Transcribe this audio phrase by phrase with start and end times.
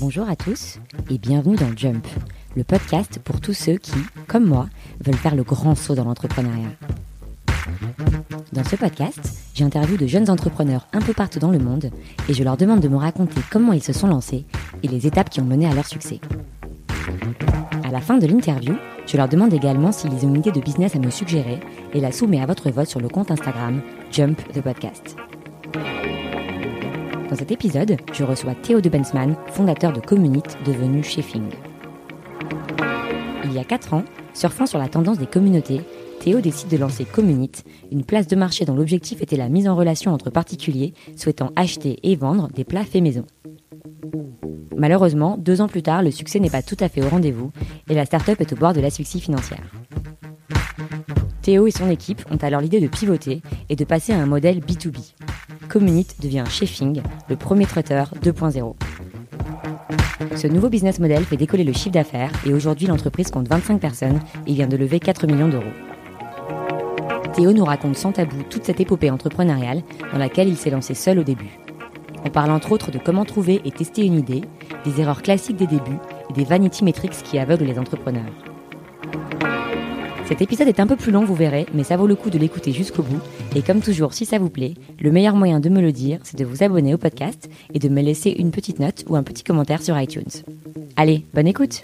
[0.00, 0.78] Bonjour à tous
[1.10, 2.06] et bienvenue dans Jump,
[2.56, 3.92] le podcast pour tous ceux qui,
[4.26, 4.68] comme moi,
[5.04, 6.70] veulent faire le grand saut dans l'entrepreneuriat.
[8.54, 9.20] Dans ce podcast,
[9.54, 11.90] j'interviewe de jeunes entrepreneurs un peu partout dans le monde
[12.28, 14.46] et je leur demande de me raconter comment ils se sont lancés
[14.82, 16.20] et les étapes qui ont mené à leur succès.
[17.84, 18.74] À la fin de l'interview,
[19.10, 21.58] je leur demande également s'ils ont une idée de business à me suggérer
[21.94, 23.82] et la soumets à votre vote sur le compte Instagram
[24.12, 25.16] Jump the Podcast.
[27.28, 31.48] Dans cet épisode, je reçois Théo de Bensman, fondateur de Communite devenu Chefing.
[33.44, 35.80] Il y a 4 ans, surfant sur la tendance des communautés,
[36.20, 39.74] Théo décide de lancer Communite, une place de marché dont l'objectif était la mise en
[39.74, 43.24] relation entre particuliers souhaitant acheter et vendre des plats faits maison.
[44.76, 47.50] Malheureusement, deux ans plus tard, le succès n'est pas tout à fait au rendez-vous
[47.88, 49.62] et la start-up est au bord de l'asphyxie financière.
[51.42, 54.60] Théo et son équipe ont alors l'idée de pivoter et de passer à un modèle
[54.60, 55.14] B2B.
[55.68, 58.74] Communite devient Chefing, le premier traiteur 2.0.
[60.36, 64.20] Ce nouveau business model fait décoller le chiffre d'affaires et aujourd'hui l'entreprise compte 25 personnes
[64.46, 65.64] et vient de lever 4 millions d'euros.
[67.34, 69.82] Théo nous raconte sans tabou toute cette épopée entrepreneuriale
[70.12, 71.58] dans laquelle il s'est lancé seul au début.
[72.24, 74.42] On parle entre autres de comment trouver et tester une idée,
[74.84, 78.32] des erreurs classiques des débuts et des vanity metrics qui aveuglent les entrepreneurs.
[80.26, 82.38] Cet épisode est un peu plus long, vous verrez, mais ça vaut le coup de
[82.38, 83.18] l'écouter jusqu'au bout.
[83.56, 86.38] Et comme toujours, si ça vous plaît, le meilleur moyen de me le dire, c'est
[86.38, 89.42] de vous abonner au podcast et de me laisser une petite note ou un petit
[89.42, 90.30] commentaire sur iTunes.
[90.96, 91.82] Allez, bonne écoute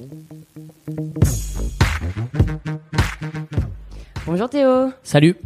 [4.26, 5.36] Bonjour Théo Salut,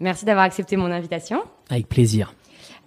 [0.00, 1.40] Merci d'avoir accepté mon invitation.
[1.70, 2.34] avec plaisir.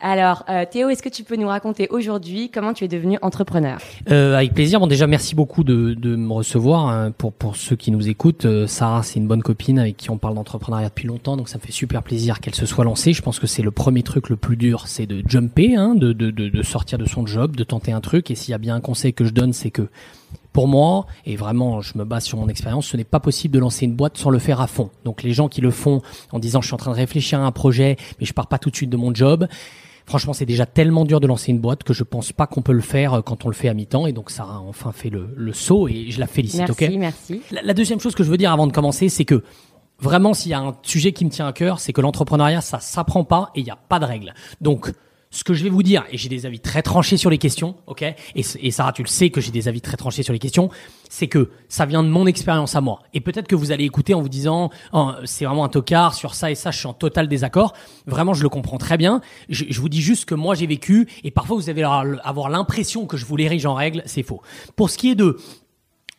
[0.03, 3.77] Alors, euh, Théo, est-ce que tu peux nous raconter aujourd'hui comment tu es devenu entrepreneur
[4.09, 4.80] Euh, avec plaisir.
[4.80, 6.88] Bon, déjà, merci beaucoup de, de me recevoir.
[6.88, 10.09] hein, pour pour ceux qui nous écoutent, euh, Sarah, c'est une bonne copine avec qui
[10.09, 13.13] on parle d'entrepreneuriat depuis longtemps, donc ça me fait super plaisir qu'elle se soit lancée.
[13.13, 16.13] Je pense que c'est le premier truc le plus dur, c'est de jumper, hein, de,
[16.13, 18.31] de de de sortir de son job, de tenter un truc.
[18.31, 19.88] Et s'il y a bien un conseil que je donne, c'est que
[20.51, 23.59] pour moi, et vraiment je me base sur mon expérience, ce n'est pas possible de
[23.59, 24.90] lancer une boîte sans le faire à fond.
[25.06, 26.01] Donc les gens qui le font
[26.31, 28.57] en disant je suis en train de réfléchir à un projet, mais je pars pas
[28.57, 29.47] tout de suite de mon job.
[30.11, 32.73] Franchement, c'est déjà tellement dur de lancer une boîte que je pense pas qu'on peut
[32.73, 34.07] le faire euh, quand on le fait à mi-temps.
[34.07, 36.67] Et donc, Sarah a enfin fait le, le saut et je la félicite.
[36.67, 37.41] Merci, merci.
[37.49, 39.41] la, la deuxième chose que je veux dire avant de commencer, c'est que
[39.99, 42.81] vraiment, s'il y a un sujet qui me tient à cœur, c'est que l'entrepreneuriat, ça
[42.81, 44.33] s'apprend pas et il n'y a pas de règles.
[44.59, 44.91] Donc,
[45.31, 47.75] ce que je vais vous dire, et j'ai des avis très tranchés sur les questions,
[47.88, 48.03] ok?
[48.36, 50.69] Et, Sarah, tu le sais que j'ai des avis très tranchés sur les questions,
[51.09, 53.00] c'est que ça vient de mon expérience à moi.
[53.14, 56.36] Et peut-être que vous allez écouter en vous disant, Oh, c'est vraiment un tocard sur
[56.36, 57.74] ça et ça, je suis en total désaccord.
[58.06, 59.22] Vraiment, je le comprends très bien.
[59.47, 63.06] Je, je vous dis juste que moi, j'ai vécu, et parfois vous allez avoir l'impression
[63.06, 64.41] que je vous l'érige en règle, c'est faux.
[64.75, 65.38] Pour ce qui est de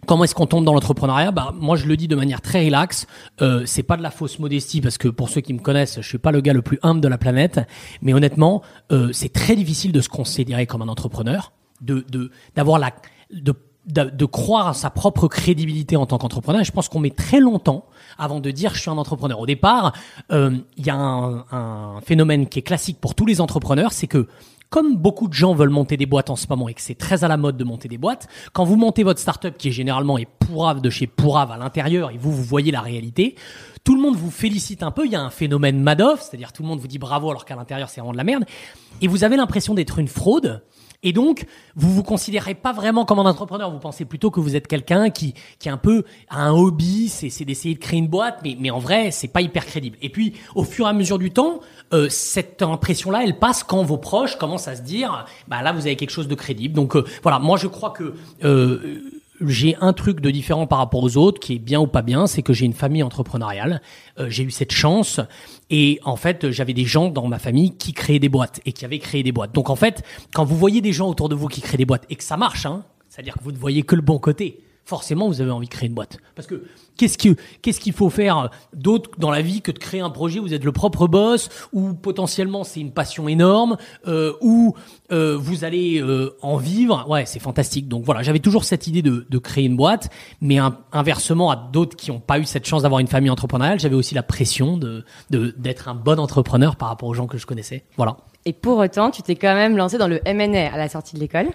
[0.04, 1.30] Comment est-ce qu'on tombe dans l'entrepreneuriat?
[1.30, 3.06] Bah moi je le dis de manière très relaxe.
[3.40, 6.08] Euh, c'est pas de la fausse modestie parce que pour ceux qui me connaissent, je
[6.08, 7.60] suis pas le gars le plus humble de la planète.
[8.02, 11.52] Mais honnêtement, euh, c'est très difficile de se considérer comme un entrepreneur,
[11.82, 12.90] de de d'avoir la
[13.32, 13.54] de
[13.86, 16.64] de, de croire à sa propre crédibilité en tant qu'entrepreneur.
[16.64, 17.84] Je pense qu'on met très longtemps
[18.18, 19.38] avant de dire je suis un entrepreneur.
[19.38, 19.92] Au départ,
[20.32, 24.08] euh, il y a un, un phénomène qui est classique pour tous les entrepreneurs, c'est
[24.08, 24.26] que
[24.72, 27.24] comme beaucoup de gens veulent monter des boîtes en ce moment et que c'est très
[27.24, 30.16] à la mode de monter des boîtes, quand vous montez votre startup qui est généralement
[30.16, 33.36] est pourrave de chez pourrave à l'intérieur et vous vous voyez la réalité,
[33.84, 36.62] tout le monde vous félicite un peu, il y a un phénomène Madoff, c'est-à-dire tout
[36.62, 38.46] le monde vous dit bravo alors qu'à l'intérieur c'est vraiment de la merde
[39.02, 40.62] et vous avez l'impression d'être une fraude
[41.02, 43.70] et donc, vous vous considérez pas vraiment comme un entrepreneur.
[43.70, 47.30] Vous pensez plutôt que vous êtes quelqu'un qui, qui un peu a un hobby, c'est,
[47.30, 49.96] c'est d'essayer de créer une boîte, mais, mais en vrai, c'est pas hyper crédible.
[50.00, 51.60] Et puis, au fur et à mesure du temps,
[51.92, 55.86] euh, cette impression-là, elle passe quand vos proches commencent à se dire, bah là, vous
[55.86, 56.74] avez quelque chose de crédible.
[56.74, 58.14] Donc euh, voilà, moi je crois que
[58.44, 59.00] euh,
[59.48, 62.26] j'ai un truc de différent par rapport aux autres qui est bien ou pas bien,
[62.26, 63.82] c'est que j'ai une famille entrepreneuriale.
[64.18, 65.20] Euh, j'ai eu cette chance
[65.70, 68.84] et en fait, j'avais des gens dans ma famille qui créaient des boîtes et qui
[68.84, 69.52] avaient créé des boîtes.
[69.52, 70.02] Donc en fait,
[70.34, 72.36] quand vous voyez des gens autour de vous qui créent des boîtes et que ça
[72.36, 75.66] marche, hein, c'est-à-dire que vous ne voyez que le bon côté, forcément vous avez envie
[75.66, 76.18] de créer une boîte.
[76.34, 76.64] Parce que
[76.96, 80.38] qu'est-ce que qu'est-ce qu'il faut faire d'autre dans la vie que de créer un projet
[80.38, 83.76] où vous êtes le propre boss, ou potentiellement c'est une passion énorme,
[84.06, 84.74] euh, ou
[85.10, 87.06] euh, vous allez euh, en vivre?
[87.08, 87.88] Ouais, c'est fantastique.
[87.88, 90.10] Donc voilà, j'avais toujours cette idée de, de créer une boîte,
[90.40, 90.58] mais
[90.92, 94.14] inversement à d'autres qui n'ont pas eu cette chance d'avoir une famille entrepreneuriale, j'avais aussi
[94.14, 97.84] la pression de d'être un bon entrepreneur par rapport aux gens que je connaissais.
[97.96, 98.16] Voilà.
[98.44, 101.20] Et pour autant, tu t'es quand même lancé dans le M&A à la sortie de
[101.20, 101.48] l'école.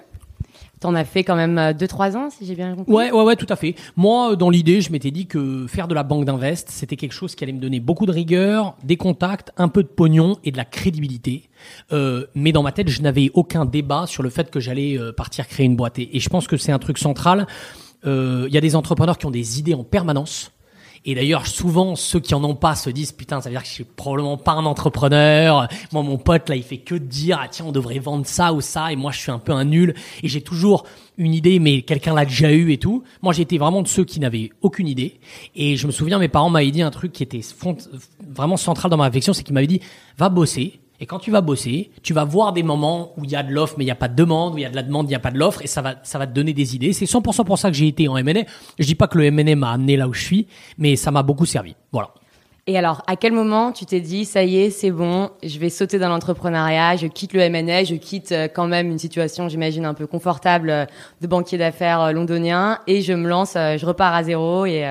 [0.79, 2.93] T'en as fait quand même 2-3 ans, si j'ai bien compris?
[2.93, 3.75] Ouais, ouais, ouais, tout à fait.
[3.95, 7.13] Moi, euh, dans l'idée, je m'étais dit que faire de la banque d'invest, c'était quelque
[7.13, 10.51] chose qui allait me donner beaucoup de rigueur, des contacts, un peu de pognon et
[10.51, 11.49] de la crédibilité.
[11.91, 15.11] Euh, mais dans ma tête, je n'avais aucun débat sur le fait que j'allais euh,
[15.11, 15.99] partir créer une boîte.
[15.99, 17.47] Et, je pense que c'est un truc central.
[18.05, 20.51] Euh, Il y a des entrepreneurs qui ont des idées en permanence.
[21.09, 23.69] Et d'ailleurs, souvent, ceux qui en ont pas se disent, putain, ça veut dire que
[23.69, 25.69] je suis probablement pas un entrepreneur.
[25.93, 28.51] Moi, mon pote, là, il fait que de dire, ah tiens, on devrait vendre ça
[28.51, 29.95] ou ça, et moi, je suis un peu un nul.
[30.21, 30.85] Et j'ai toujours
[31.17, 33.03] une idée, mais quelqu'un l'a déjà eu et tout.
[33.21, 35.21] Moi, j'étais vraiment de ceux qui n'avaient aucune idée.
[35.55, 37.41] Et je me souviens, mes parents m'avaient dit un truc qui était
[38.29, 39.79] vraiment central dans ma réflexion, c'est qu'ils m'avaient dit,
[40.17, 43.35] va bosser, et quand tu vas bosser, tu vas voir des moments où il y
[43.35, 44.75] a de l'offre mais il n'y a pas de demande, où il y a de
[44.75, 46.53] la demande, il n'y a pas de l'offre, et ça va, ça va te donner
[46.53, 46.93] des idées.
[46.93, 48.43] C'est 100% pour ça que j'ai été en M&A.
[48.79, 50.47] Je dis pas que le M&A m'a amené là où je suis,
[50.77, 51.75] mais ça m'a beaucoup servi.
[51.91, 52.09] Voilà.
[52.69, 55.69] Et alors, à quel moment tu t'es dit, ça y est, c'est bon, je vais
[55.69, 59.85] sauter dans l'entrepreneuriat, je quitte le M&A, je quitte euh, quand même une situation, j'imagine,
[59.85, 60.85] un peu confortable euh,
[61.21, 64.85] de banquier d'affaires euh, londonien, et je me lance, je repars à zéro et,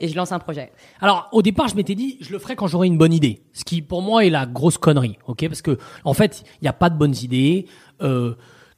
[0.00, 0.72] je lance un projet.
[1.02, 3.42] Alors, au départ, je m'étais dit, je le ferai quand j'aurai une bonne idée.
[3.52, 5.48] Ce qui, pour moi, est la grosse connerie, ok?
[5.48, 7.66] Parce que, en fait, il n'y a pas de bonnes idées.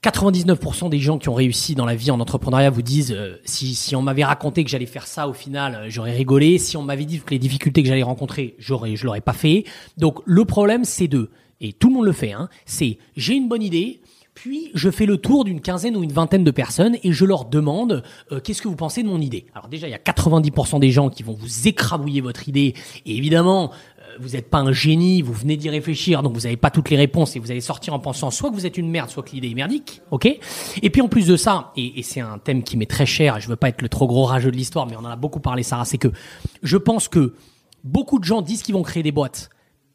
[0.02, 3.94] 99% des gens qui ont réussi dans la vie en entrepreneuriat vous disent euh, si,
[3.94, 6.56] on m'avait raconté que j'allais faire ça au final euh, j'aurais rigolé.
[6.58, 9.64] Si on m'avait dit que les difficultés que j'allais rencontrer j'aurais je l'aurais pas fait.
[9.99, 11.31] Donc le problème c'est de
[11.61, 14.00] et tout le monde le fait hein, c'est j'ai une bonne idée
[14.40, 17.44] puis je fais le tour d'une quinzaine ou une vingtaine de personnes et je leur
[17.44, 18.02] demande
[18.32, 19.44] euh, qu'est-ce que vous pensez de mon idée?
[19.54, 22.72] Alors déjà, il y a 90% des gens qui vont vous écrabouiller votre idée.
[23.04, 23.70] Et évidemment,
[24.19, 26.96] vous n'êtes pas un génie, vous venez d'y réfléchir, donc vous n'avez pas toutes les
[26.96, 29.32] réponses et vous allez sortir en pensant soit que vous êtes une merde, soit que
[29.32, 30.26] l'idée est merdique, ok?
[30.81, 33.37] Et puis en plus de ça, et, et c'est un thème qui m'est très cher,
[33.37, 35.16] et je veux pas être le trop gros rageux de l'histoire, mais on en a
[35.16, 36.08] beaucoup parlé, Sarah, c'est que
[36.62, 37.34] je pense que
[37.84, 39.50] beaucoup de gens disent qu'ils vont créer des boîtes,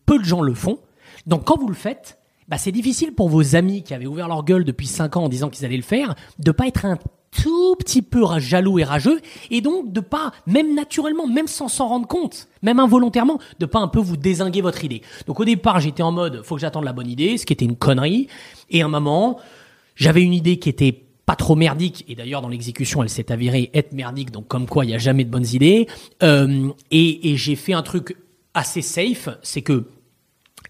[0.05, 0.77] peu de gens le font.
[1.25, 4.43] Donc quand vous le faites, bah c'est difficile pour vos amis qui avaient ouvert leur
[4.43, 6.97] gueule depuis 5 ans en disant qu'ils allaient le faire, de pas être un
[7.31, 9.19] tout petit peu jaloux et rageux,
[9.51, 13.79] et donc de pas, même naturellement, même sans s'en rendre compte, même involontairement, de pas
[13.79, 15.01] un peu vous désinguer votre idée.
[15.27, 17.65] Donc au départ, j'étais en mode, faut que j'attende la bonne idée, ce qui était
[17.65, 18.27] une connerie,
[18.69, 19.39] et à un moment,
[19.95, 23.69] j'avais une idée qui était pas trop merdique, et d'ailleurs dans l'exécution, elle s'est avérée
[23.73, 25.87] être merdique, donc comme quoi il y a jamais de bonnes idées,
[26.23, 28.15] euh, et, et j'ai fait un truc
[28.53, 29.85] assez safe, c'est que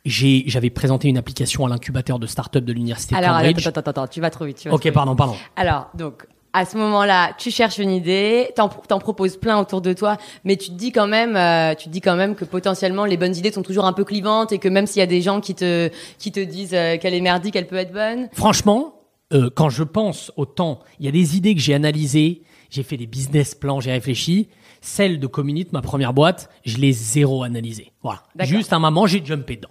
[0.06, 3.66] j'avais présenté une application à l'incubateur de start-up de l'université Alors, Cambridge.
[3.68, 4.58] attends, attends, attends, tu vas trop vite.
[4.58, 5.36] Tu vas ok, pardon, pardon.
[5.56, 9.92] Alors, donc, à ce moment-là, tu cherches une idée, t'en, t'en proposes plein autour de
[9.92, 13.04] toi, mais tu te dis quand même, euh, tu te dis quand même que potentiellement
[13.04, 15.22] les bonnes idées sont toujours un peu clivantes et que même s'il y a des
[15.22, 18.30] gens qui te qui te disent euh, qu'elle est merdique, elle peut être bonne.
[18.32, 19.02] Franchement,
[19.34, 22.84] euh, quand je pense au temps, il y a des idées que j'ai analysées, j'ai
[22.84, 24.48] fait des business plans, j'ai réfléchi.
[24.80, 27.92] Celle de Community, ma première boîte, je l'ai zéro analysée.
[28.04, 28.22] Voilà.
[28.42, 29.70] Juste un moment, j'ai jumpé dedans.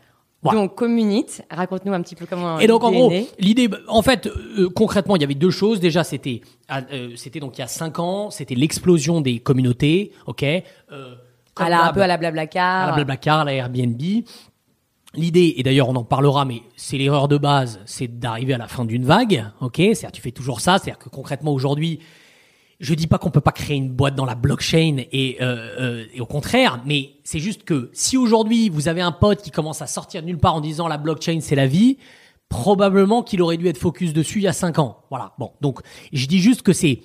[0.53, 2.59] Donc Community, raconte-nous un petit peu comment.
[2.59, 5.81] Et donc en gros, l'idée, en fait, euh, concrètement, il y avait deux choses.
[5.81, 10.43] Déjà, c'était, euh, c'était donc il y a cinq ans, c'était l'explosion des communautés, ok.
[10.43, 11.15] Euh,
[11.57, 12.85] à la, un peu à la Blablacar.
[12.85, 14.01] À la Blablacar, à la Airbnb.
[15.17, 18.67] L'idée, et d'ailleurs on en parlera, mais c'est l'erreur de base, c'est d'arriver à la
[18.67, 22.01] fin d'une vague, ok C'est-à-dire tu fais toujours ça, c'est-à-dire que concrètement aujourd'hui,
[22.81, 26.05] je dis pas qu'on peut pas créer une boîte dans la blockchain et, euh, euh,
[26.13, 29.83] et au contraire, mais c'est juste que si aujourd'hui vous avez un pote qui commence
[29.83, 31.99] à sortir de nulle part en disant la blockchain c'est la vie,
[32.49, 34.99] probablement qu'il aurait dû être focus dessus il y a cinq ans.
[35.11, 35.33] Voilà.
[35.39, 35.81] Bon, donc
[36.13, 37.01] je dis juste que c'est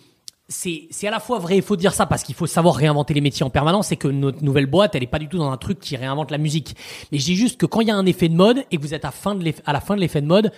[0.48, 3.14] c'est c'est à la fois vrai, il faut dire ça parce qu'il faut savoir réinventer
[3.14, 5.52] les métiers en permanence et que notre nouvelle boîte, elle est pas du tout dans
[5.52, 6.76] un truc qui réinvente la musique.
[7.12, 8.82] Mais je dis juste que quand il y a un effet de mode et que
[8.82, 9.14] vous êtes à
[9.74, 10.52] la fin de l'effet de mode,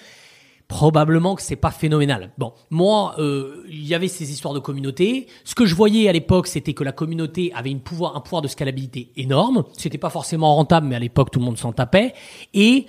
[0.71, 2.31] probablement que c'est pas phénoménal.
[2.37, 5.27] Bon, moi, euh, il y avait ces histoires de communauté.
[5.43, 8.41] Ce que je voyais à l'époque, c'était que la communauté avait une pouvoir, un pouvoir
[8.41, 9.65] de scalabilité énorme.
[9.77, 12.13] C'était pas forcément rentable, mais à l'époque, tout le monde s'en tapait.
[12.53, 12.85] Et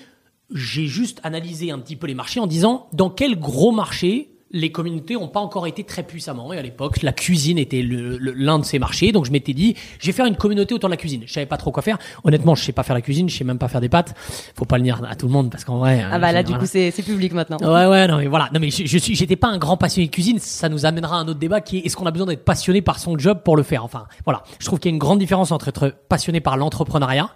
[0.54, 4.70] j'ai juste analysé un petit peu les marchés en disant dans quel gros marché les
[4.70, 6.52] communautés n'ont pas encore été très puissamment.
[6.52, 9.12] Et à l'époque, la cuisine était l'un de ces marchés.
[9.12, 11.22] Donc je m'étais dit, je vais faire une communauté autour de la cuisine.
[11.26, 11.98] Je savais pas trop quoi faire.
[12.24, 14.14] Honnêtement, je sais pas faire la cuisine, je sais même pas faire des pâtes.
[14.56, 16.04] Faut pas le dire à tout le monde parce qu'en vrai.
[16.10, 17.58] Ah bah là, du coup, c'est public maintenant.
[17.58, 18.48] Ouais, ouais, non mais voilà.
[18.52, 20.38] Non mais je, je suis, j'étais pas un grand passionné de cuisine.
[20.38, 22.82] Ça nous amènera à un autre débat qui est est-ce qu'on a besoin d'être passionné
[22.82, 23.84] par son job pour le faire?
[23.84, 24.42] Enfin, voilà.
[24.58, 27.30] Je trouve qu'il y a une grande différence entre être passionné par l'entrepreneuriat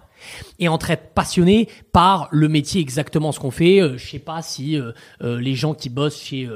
[0.59, 3.81] et entre être passionné par le métier exactement ce qu'on fait.
[3.81, 6.49] Euh, je sais pas si euh, euh, les gens qui bossent chez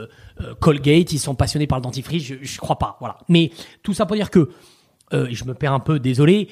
[0.60, 2.24] Colgate, ils sont passionnés par le dentifrice.
[2.24, 2.98] Je, je crois pas.
[3.00, 3.18] Voilà.
[3.30, 3.52] Mais
[3.84, 4.50] tout ça pour dire que
[5.12, 6.48] je me perds un peu, désolé.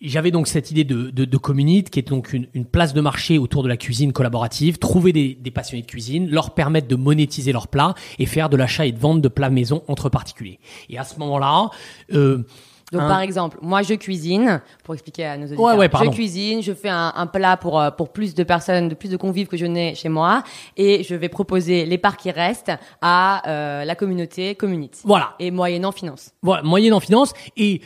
[0.00, 3.00] j'avais donc cette idée de, de, de Community, qui est donc une, une, place de
[3.00, 6.94] marché autour de la cuisine collaborative, trouver des, des, passionnés de cuisine, leur permettre de
[6.94, 10.60] monétiser leurs plats et faire de l'achat et de vente de plats maison entre particuliers.
[10.88, 11.70] Et à ce moment-là,
[12.12, 12.44] euh,
[12.92, 13.08] donc Hein?
[13.08, 15.76] par exemple, moi je cuisine pour expliquer à nos auditeurs.
[15.78, 16.10] ouais, pardon.
[16.10, 19.08] je cuisine, je fais un, un plat pour euh, pour plus de personnes, de plus
[19.10, 20.42] de convives que je n'ai chez moi,
[20.76, 25.00] et je vais proposer les parts qui restent à euh, la communauté community.
[25.04, 25.34] Voilà.
[25.38, 26.32] Et moyennant finance.
[26.42, 27.80] Voilà, moyennant finance et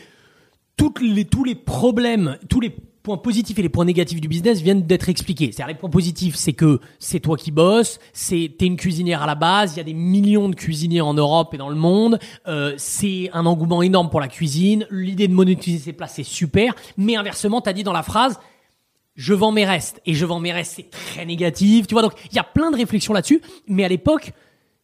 [0.77, 2.75] toutes les tous les problèmes, tous les
[3.09, 5.47] points positifs et les points négatifs du business viennent d'être expliqués.
[5.47, 9.27] C'est-à-dire les points positifs, c'est que c'est toi qui bosses, c'est t'es une cuisinière à
[9.27, 12.19] la base, il y a des millions de cuisiniers en Europe et dans le monde,
[12.49, 16.75] euh, c'est un engouement énorme pour la cuisine, l'idée de monétiser ses places c'est super,
[16.99, 18.39] mais inversement, t'as dit dans la phrase,
[19.15, 22.03] je vends mes restes et je vends mes restes, c'est très négatif, tu vois.
[22.03, 24.33] Donc il y a plein de réflexions là-dessus, mais à l'époque,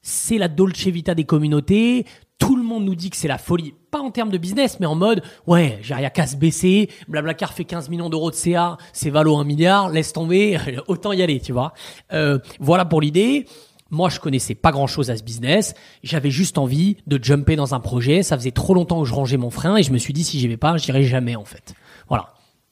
[0.00, 2.07] c'est la Dolce Vita des communautés.
[2.38, 4.86] Tout le monde nous dit que c'est la folie, pas en termes de business, mais
[4.86, 6.90] en mode ouais, j'ai rien qu'à se baisser.
[7.06, 10.58] Blablacar fait 15 millions d'euros de CA, c'est valo un milliard, laisse tomber,
[10.88, 11.74] autant y aller, tu vois.
[12.12, 13.46] Euh, voilà pour l'idée.
[13.90, 15.74] Moi, je connaissais pas grand chose à ce business.
[16.02, 18.24] J'avais juste envie de jumper dans un projet.
[18.24, 20.40] Ça faisait trop longtemps que je rangeais mon frein et je me suis dit si
[20.40, 21.74] j'y vais pas, j'irai jamais en fait.
[22.08, 22.30] Voilà.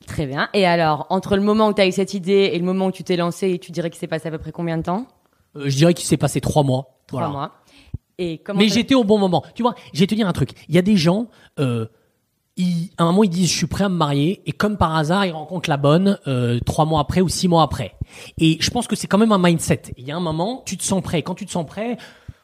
[0.08, 0.48] Très bien.
[0.54, 2.90] Et alors, entre le moment où tu as eu cette idée et le moment où
[2.92, 5.06] tu t'es lancé, tu dirais qu'il s'est passé à peu près combien de temps?
[5.56, 6.88] Euh, je dirais qu'il s'est passé trois mois.
[7.06, 7.32] Trois Voilà.
[7.32, 7.52] mois.
[8.22, 9.42] Et comment Mais j'étais au bon moment.
[9.54, 10.50] Tu vois, je vais te dire un truc.
[10.68, 11.26] Il y a des gens,
[11.58, 11.86] euh,
[12.56, 14.94] ils, à un moment, ils disent je suis prêt à me marier, et comme par
[14.94, 17.96] hasard, ils rencontrent la bonne euh, trois mois après ou six mois après.
[18.38, 19.82] Et je pense que c'est quand même un mindset.
[19.96, 21.22] Il y a un moment, tu te sens prêt.
[21.22, 21.96] Quand tu te sens prêt,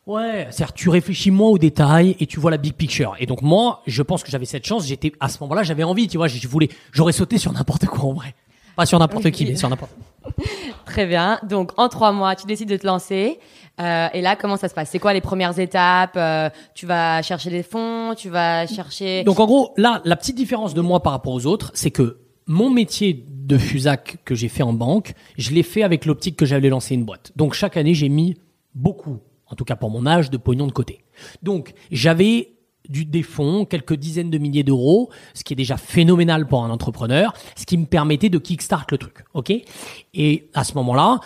[0.06, 3.14] ouais, c'est-à-dire tu réfléchis moins aux détails et tu vois la big picture.
[3.20, 4.84] Et donc moi, je pense que j'avais cette chance.
[4.84, 6.08] J'étais à ce moment-là, j'avais envie.
[6.08, 8.34] Tu vois, je voulais, j'aurais sauté sur n'importe quoi en vrai.
[8.74, 9.92] Pas sur n'importe qui, mais sur n'importe.
[10.86, 11.38] Très bien.
[11.42, 13.38] Donc, en trois mois, tu décides de te lancer.
[13.80, 14.90] Euh, et là, comment ça se passe?
[14.90, 16.16] C'est quoi les premières étapes?
[16.16, 19.24] Euh, Tu vas chercher des fonds Tu vas chercher...
[19.24, 22.18] Donc en gros, là, la petite différence de moi par rapport aux autres, c'est que
[22.46, 26.46] mon métier de fusac que j'ai fait en banque, je l'ai fait avec l'optique que
[26.46, 27.32] j'allais lancer une boîte.
[27.36, 28.36] Donc chaque année, j'ai mis
[28.74, 31.04] beaucoup, en tout cas pour mon âge, de pognon de côté.
[31.42, 32.54] Donc j'avais
[32.88, 36.70] du, des fonds, quelques dizaines de milliers d'euros, ce qui est déjà phénoménal pour un
[36.70, 39.52] entrepreneur, ce qui me permettait de kickstart le truc, ok?
[40.14, 41.20] Et à ce moment-là,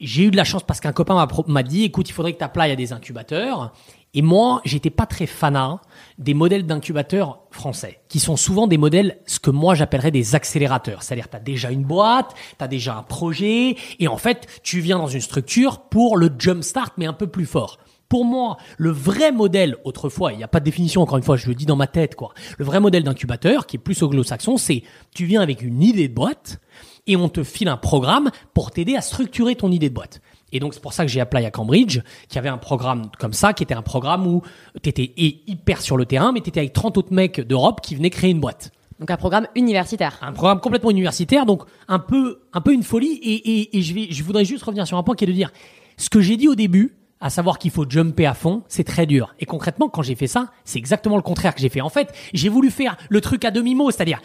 [0.00, 2.44] j'ai eu de la chance parce qu'un copain m'a dit écoute il faudrait que tu
[2.44, 3.72] apply à des incubateurs.
[4.14, 5.80] Et moi j'étais pas très fanat
[6.18, 11.02] des modèles d'incubateurs français qui sont souvent des modèles ce que moi j'appellerais des accélérateurs.
[11.02, 14.80] C'est-à-dire tu as déjà une boîte tu as déjà un projet et en fait tu
[14.80, 17.78] viens dans une structure pour le jump start mais un peu plus fort.
[18.08, 21.36] Pour moi, le vrai modèle, autrefois, il n'y a pas de définition, encore une fois,
[21.36, 22.32] je le dis dans ma tête, quoi.
[22.56, 24.82] Le vrai modèle d'incubateur, qui est plus anglo-saxon, c'est
[25.14, 26.58] tu viens avec une idée de boîte
[27.08, 30.20] et on te file un programme pour t'aider à structurer ton idée de boîte.
[30.52, 33.32] Et donc, c'est pour ça que j'ai appelé à Cambridge, qui avait un programme comme
[33.32, 34.42] ça, qui était un programme où
[34.82, 37.94] tu étais hyper sur le terrain, mais tu étais avec 30 autres mecs d'Europe qui
[37.96, 40.18] venaient créer une boîte Donc, un programme universitaire.
[40.22, 43.12] un programme complètement universitaire, donc un peu, un peu une folie.
[43.22, 45.32] Et, et, et je vais, je voudrais juste revenir sur un point qui est de
[45.32, 45.50] dire,
[45.96, 49.06] ce que j'ai dit au début, à savoir qu'il faut jumper à fond, c'est très
[49.06, 49.34] dur.
[49.40, 51.80] Et concrètement, quand j'ai fait ça, c'est exactement le contraire que j'ai fait.
[51.80, 54.20] En fait, j'ai voulu faire le truc à demi-mot, c'est-à-dire,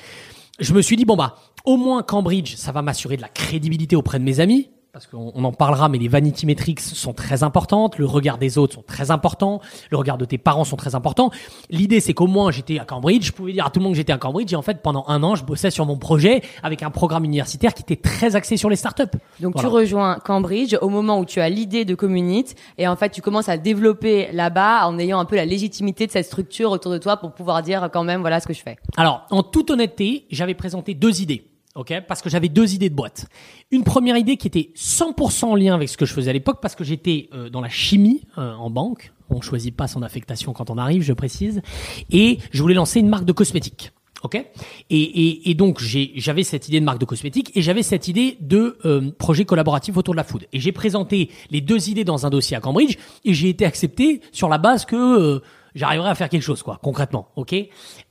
[0.60, 3.96] je me suis dit, bon bah, au moins Cambridge, ça va m'assurer de la crédibilité
[3.96, 4.70] auprès de mes amis.
[4.94, 8.60] Parce qu'on on en parlera, mais les vanity metrics sont très importantes, le regard des
[8.60, 9.60] autres sont très importants,
[9.90, 11.32] le regard de tes parents sont très importants.
[11.72, 13.98] L'idée, c'est qu'au moins j'étais à Cambridge, je pouvais dire à tout le monde que
[13.98, 16.84] j'étais à Cambridge, et en fait, pendant un an, je bossais sur mon projet avec
[16.84, 19.06] un programme universitaire qui était très axé sur les startups.
[19.40, 19.68] Donc, Voilà.
[19.68, 23.24] tu rejoins Cambridge au moment où tu as l'idée de Community et en fait, tu
[23.24, 27.00] commences à développer là-bas en ayant un peu la légitimité de cette structure autour de
[27.00, 28.78] toi pour pouvoir dire quand même, voilà ce que je fais.
[28.96, 31.48] Alors, en toute honnêteté, j'avais présenté deux idées.
[31.76, 33.26] Ok, parce que j'avais deux idées de boîte.
[33.72, 36.60] Une première idée qui était 100% en lien avec ce que je faisais à l'époque,
[36.62, 39.12] parce que j'étais euh, dans la chimie euh, en banque.
[39.32, 41.64] On choisit pas son affectation quand on arrive, je précise.
[42.12, 43.92] Et je voulais lancer une marque de cosmétiques.
[44.22, 44.36] Ok?
[44.36, 44.46] Et,
[44.90, 48.78] et, et donc j'avais cette idée de marque de cosmétiques et j'avais cette idée de
[48.86, 50.46] euh, projet collaboratif autour de la food.
[50.54, 54.22] Et j'ai présenté les deux idées dans un dossier à Cambridge et j'ai été accepté
[54.32, 55.40] sur la base que euh,
[55.76, 57.30] j'arriverais à faire quelque chose, quoi, concrètement.
[57.36, 57.54] Ok?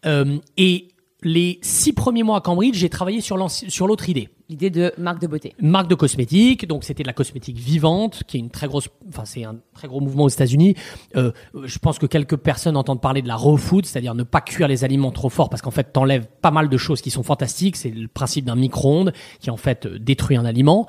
[0.05, 0.89] Euh, Et
[1.23, 5.27] les six premiers mois à Cambridge, j'ai travaillé sur l'autre idée L'idée de marque de
[5.27, 5.55] beauté.
[5.63, 9.25] marque de cosmétiques, donc c'était de la cosmétique vivante, qui est une très grosse, enfin
[9.25, 10.75] c'est un très gros mouvement aux États-Unis.
[11.17, 11.33] Euh,
[11.65, 14.69] je pense que quelques personnes entendent parler de la raw food, c'est-à-dire ne pas cuire
[14.69, 17.77] les aliments trop fort, parce qu'en fait t'enlèves pas mal de choses qui sont fantastiques.
[17.77, 20.87] C'est le principe d'un micro-ondes qui en fait euh, détruit un aliment.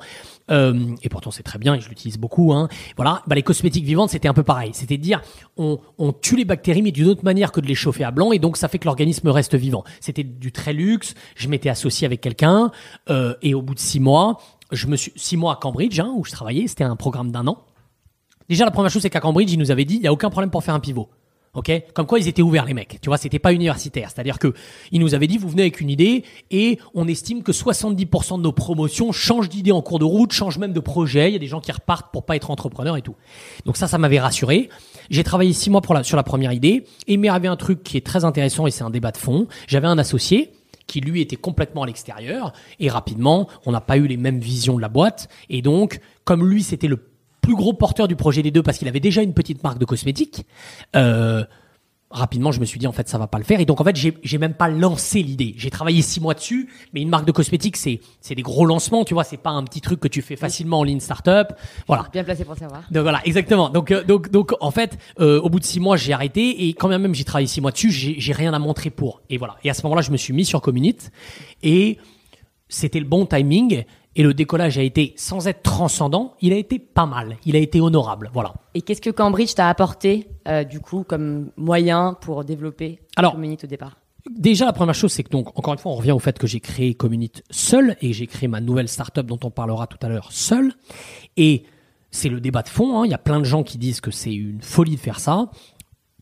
[0.50, 2.52] Euh, et pourtant c'est très bien et je l'utilise beaucoup.
[2.52, 2.68] Hein.
[2.96, 5.22] Voilà, bah, les cosmétiques vivantes c'était un peu pareil, c'était dire
[5.56, 8.30] on, on tue les bactéries mais d'une autre manière que de les chauffer à blanc
[8.30, 9.84] et donc ça fait que l'organisme reste vivant.
[10.00, 11.14] C'était du très luxe.
[11.34, 12.70] Je m'étais associé avec quelqu'un
[13.08, 14.38] euh, et au bout de six mois,
[14.70, 17.46] je me suis six mois à Cambridge hein, où je travaillais, c'était un programme d'un
[17.46, 17.64] an.
[18.50, 20.28] Déjà la première chose c'est qu'à Cambridge ils nous avaient dit il y a aucun
[20.28, 21.08] problème pour faire un pivot.
[21.54, 22.98] Ok, comme quoi ils étaient ouverts les mecs.
[23.00, 24.10] Tu vois, c'était pas universitaire.
[24.10, 24.54] C'est-à-dire que
[24.90, 28.42] ils nous avaient dit vous venez avec une idée et on estime que 70% de
[28.42, 31.30] nos promotions changent d'idée en cours de route, changent même de projet.
[31.30, 33.14] Il y a des gens qui repartent pour pas être entrepreneurs et tout.
[33.66, 34.68] Donc ça, ça m'avait rassuré.
[35.10, 37.56] J'ai travaillé six mois pour la, sur la première idée et il m'est arrivé un
[37.56, 39.46] truc qui est très intéressant et c'est un débat de fond.
[39.68, 40.52] J'avais un associé
[40.86, 44.76] qui lui était complètement à l'extérieur et rapidement on n'a pas eu les mêmes visions
[44.76, 46.98] de la boîte et donc comme lui c'était le
[47.44, 49.84] plus gros porteur du projet des deux parce qu'il avait déjà une petite marque de
[49.84, 50.46] cosmétiques.
[50.96, 51.44] Euh,
[52.10, 53.84] rapidement, je me suis dit en fait ça va pas le faire et donc en
[53.84, 55.54] fait j'ai même pas lancé l'idée.
[55.58, 59.04] J'ai travaillé six mois dessus, mais une marque de cosmétiques c'est c'est des gros lancements,
[59.04, 61.48] tu vois, c'est pas un petit truc que tu fais facilement en ligne startup.
[61.86, 62.06] Voilà.
[62.12, 62.82] Bien placé pour savoir.
[62.90, 63.68] Donc voilà, exactement.
[63.68, 66.74] Donc euh, donc donc en fait, euh, au bout de six mois, j'ai arrêté et
[66.74, 69.20] quand même j'ai travaillé six mois dessus, j'ai j'ai rien à montrer pour.
[69.28, 69.56] Et voilà.
[69.64, 71.08] Et à ce moment-là, je me suis mis sur Community
[71.62, 71.98] et
[72.68, 73.84] c'était le bon timing
[74.16, 77.58] et le décollage a été sans être transcendant, il a été pas mal, il a
[77.58, 78.30] été honorable.
[78.32, 78.54] Voilà.
[78.74, 83.64] Et qu'est-ce que Cambridge t'a apporté euh, du coup comme moyen pour développer Alors, Community
[83.66, 83.96] au départ
[84.30, 86.46] Déjà, la première chose, c'est que donc, encore une fois, on revient au fait que
[86.46, 90.08] j'ai créé Community seul et j'ai créé ma nouvelle startup dont on parlera tout à
[90.08, 90.72] l'heure seul.
[91.36, 91.64] Et
[92.10, 93.00] c'est le débat de fond.
[93.00, 93.04] hein.
[93.04, 95.50] Il y a plein de gens qui disent que c'est une folie de faire ça.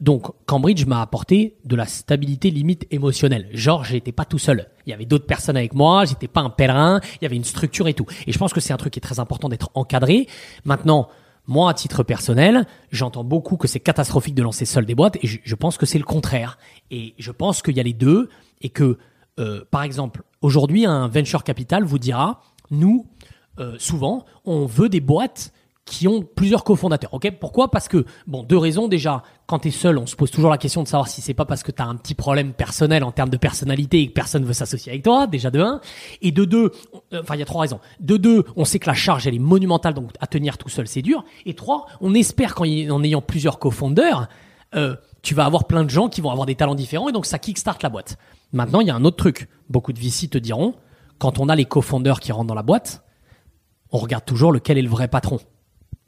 [0.01, 3.49] Donc, Cambridge m'a apporté de la stabilité limite émotionnelle.
[3.53, 4.69] Genre, j'étais pas tout seul.
[4.87, 7.45] Il y avait d'autres personnes avec moi, j'étais pas un pèlerin, il y avait une
[7.45, 8.07] structure et tout.
[8.27, 10.27] Et je pense que c'est un truc qui est très important d'être encadré.
[10.65, 11.09] Maintenant,
[11.47, 15.27] moi, à titre personnel, j'entends beaucoup que c'est catastrophique de lancer seul des boîtes et
[15.27, 16.59] je, pense que c'est le contraire.
[16.91, 18.29] Et je pense qu'il y a les deux
[18.61, 18.99] et que,
[19.41, 23.07] euh, par exemple, aujourd'hui, un venture capital vous dira, nous,
[23.59, 25.53] euh, souvent, on veut des boîtes
[25.85, 27.12] qui ont plusieurs cofondateurs.
[27.12, 27.31] Ok?
[27.41, 27.71] Pourquoi?
[27.71, 29.23] Parce que bon, deux raisons déjà.
[29.47, 31.45] Quand tu es seul, on se pose toujours la question de savoir si c'est pas
[31.45, 34.45] parce que tu as un petit problème personnel en termes de personnalité et que personne
[34.45, 35.27] veut s'associer avec toi.
[35.27, 35.81] Déjà de un.
[36.21, 36.71] Et de deux,
[37.12, 37.81] euh, enfin il y a trois raisons.
[38.01, 40.87] De deux, on sait que la charge elle est monumentale, donc à tenir tout seul
[40.87, 41.25] c'est dur.
[41.47, 44.29] Et trois, on espère qu'en en ayant plusieurs cofondeurs,
[44.75, 47.27] euh, tu vas avoir plein de gens qui vont avoir des talents différents et donc
[47.27, 48.17] ça kickstart la boîte.
[48.53, 49.49] Maintenant, il y a un autre truc.
[49.69, 50.75] Beaucoup de VC te diront,
[51.19, 53.05] quand on a les cofondeurs qui rentrent dans la boîte,
[53.91, 55.39] on regarde toujours lequel est le vrai patron.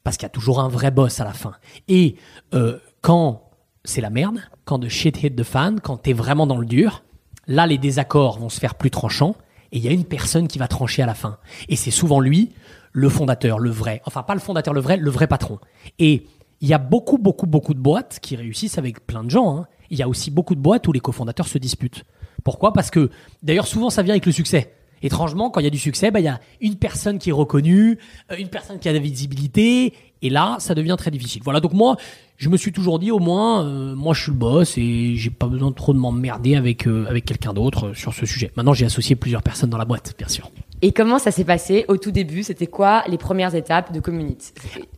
[0.05, 1.55] Parce qu'il y a toujours un vrai boss à la fin.
[1.89, 2.17] Et
[2.55, 3.51] euh, quand
[3.85, 7.03] c'est la merde, quand de shit hit the fan, quand t'es vraiment dans le dur,
[7.47, 9.35] là les désaccords vont se faire plus tranchants
[9.73, 11.39] et il y a une personne qui va trancher à la fin.
[11.69, 12.53] Et c'est souvent lui,
[12.93, 14.01] le fondateur, le vrai.
[14.05, 15.59] Enfin pas le fondateur, le vrai, le vrai patron.
[15.99, 16.27] Et
[16.61, 19.57] il y a beaucoup, beaucoup, beaucoup de boîtes qui réussissent avec plein de gens.
[19.57, 19.67] hein.
[19.91, 22.05] Il y a aussi beaucoup de boîtes où les cofondateurs se disputent.
[22.43, 22.73] Pourquoi?
[22.73, 23.11] Parce que,
[23.43, 24.75] d'ailleurs, souvent, ça vient avec le succès.
[25.05, 27.33] Étrangement, quand il y a du succès, bah, il y a une personne qui est
[27.33, 27.99] reconnue,
[28.33, 29.93] euh, une personne qui a de la visibilité,
[30.23, 31.43] et là, ça devient très difficile.
[31.45, 31.99] Voilà, donc moi,
[32.39, 35.29] je me suis toujours dit, au moins, euh, moi, je suis le boss et j'ai
[35.29, 38.51] pas besoin trop de m'emmerder avec euh, avec quelqu'un d'autre sur ce sujet.
[38.57, 40.51] Maintenant, j'ai associé plusieurs personnes dans la boîte, bien sûr.
[40.81, 42.43] Et comment ça s'est passé au tout début?
[42.43, 44.53] C'était quoi les premières étapes de Community?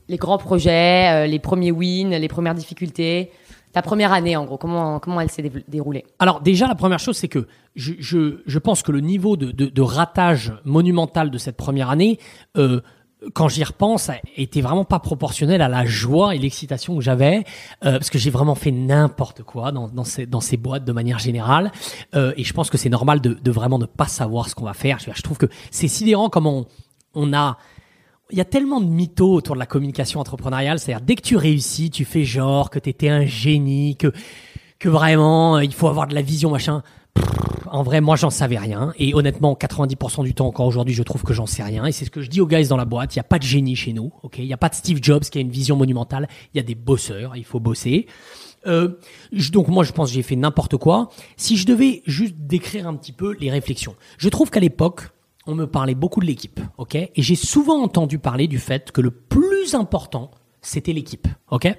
[0.08, 3.32] Les grands projets, les premiers wins, les premières difficultés?
[3.76, 6.98] Ta première année, en gros, comment, comment elle s'est dé- déroulée Alors déjà, la première
[6.98, 11.30] chose, c'est que je, je, je pense que le niveau de, de, de ratage monumental
[11.30, 12.18] de cette première année,
[12.56, 12.80] euh,
[13.34, 17.44] quand j'y repense, était vraiment pas proportionnel à la joie et l'excitation que j'avais,
[17.84, 20.92] euh, parce que j'ai vraiment fait n'importe quoi dans, dans, ces, dans ces boîtes de
[20.92, 21.70] manière générale,
[22.14, 24.64] euh, et je pense que c'est normal de, de vraiment ne pas savoir ce qu'on
[24.64, 25.00] va faire.
[25.00, 26.66] Je, je trouve que c'est sidérant comment on,
[27.14, 27.58] on a
[28.30, 30.78] il y a tellement de mythos autour de la communication entrepreneuriale.
[30.78, 34.12] C'est-à-dire, dès que tu réussis, tu fais genre que t'étais un génie, que,
[34.78, 36.82] que vraiment, euh, il faut avoir de la vision, machin.
[37.70, 38.92] En vrai, moi, j'en savais rien.
[38.98, 41.84] Et honnêtement, 90% du temps, encore aujourd'hui, je trouve que j'en sais rien.
[41.86, 43.14] Et c'est ce que je dis aux guys dans la boîte.
[43.14, 44.12] Il n'y a pas de génie chez nous.
[44.22, 44.38] Ok?
[44.38, 46.28] Il n'y a pas de Steve Jobs qui a une vision monumentale.
[46.54, 47.36] Il y a des bosseurs.
[47.36, 48.06] Il faut bosser.
[48.66, 48.98] Euh,
[49.32, 51.08] je- donc moi je pense que j'ai fait n'importe quoi.
[51.36, 55.10] Si je devais juste décrire un petit peu les réflexions, je trouve qu'à l'époque
[55.46, 59.00] on me parlait beaucoup de l'équipe, ok, et j'ai souvent entendu parler du fait que
[59.00, 60.30] le plus important
[60.62, 61.74] c'était l'équipe, ok,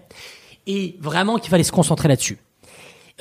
[0.67, 2.37] et vraiment qu'il fallait se concentrer là-dessus.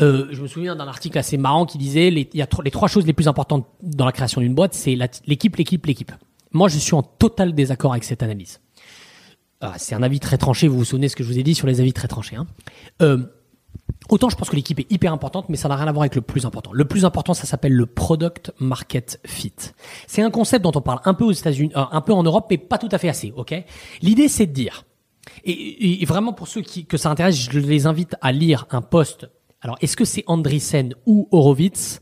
[0.00, 2.70] Euh, je me souviens d'un article assez marrant qui disait les, il y a les
[2.70, 6.12] trois choses les plus importantes dans la création d'une boîte, c'est l'équipe, l'équipe, l'équipe.
[6.52, 8.60] Moi, je suis en total désaccord avec cette analyse.
[9.60, 10.68] Ah, c'est un avis très tranché.
[10.68, 12.36] Vous vous souvenez ce que je vous ai dit sur les avis très tranchés.
[12.36, 12.46] Hein.
[13.02, 13.24] Euh,
[14.08, 16.14] autant je pense que l'équipe est hyper importante, mais ça n'a rien à voir avec
[16.14, 16.72] le plus important.
[16.72, 19.54] Le plus important, ça s'appelle le product market fit.
[20.06, 22.46] C'est un concept dont on parle un peu aux États-Unis, euh, un peu en Europe,
[22.50, 23.32] mais pas tout à fait assez.
[23.36, 23.54] Ok?
[24.02, 24.84] L'idée, c'est de dire,
[25.44, 29.28] et, vraiment pour ceux qui, que ça intéresse, je les invite à lire un post.
[29.60, 32.00] Alors, est-ce que c'est Andreessen ou Horowitz?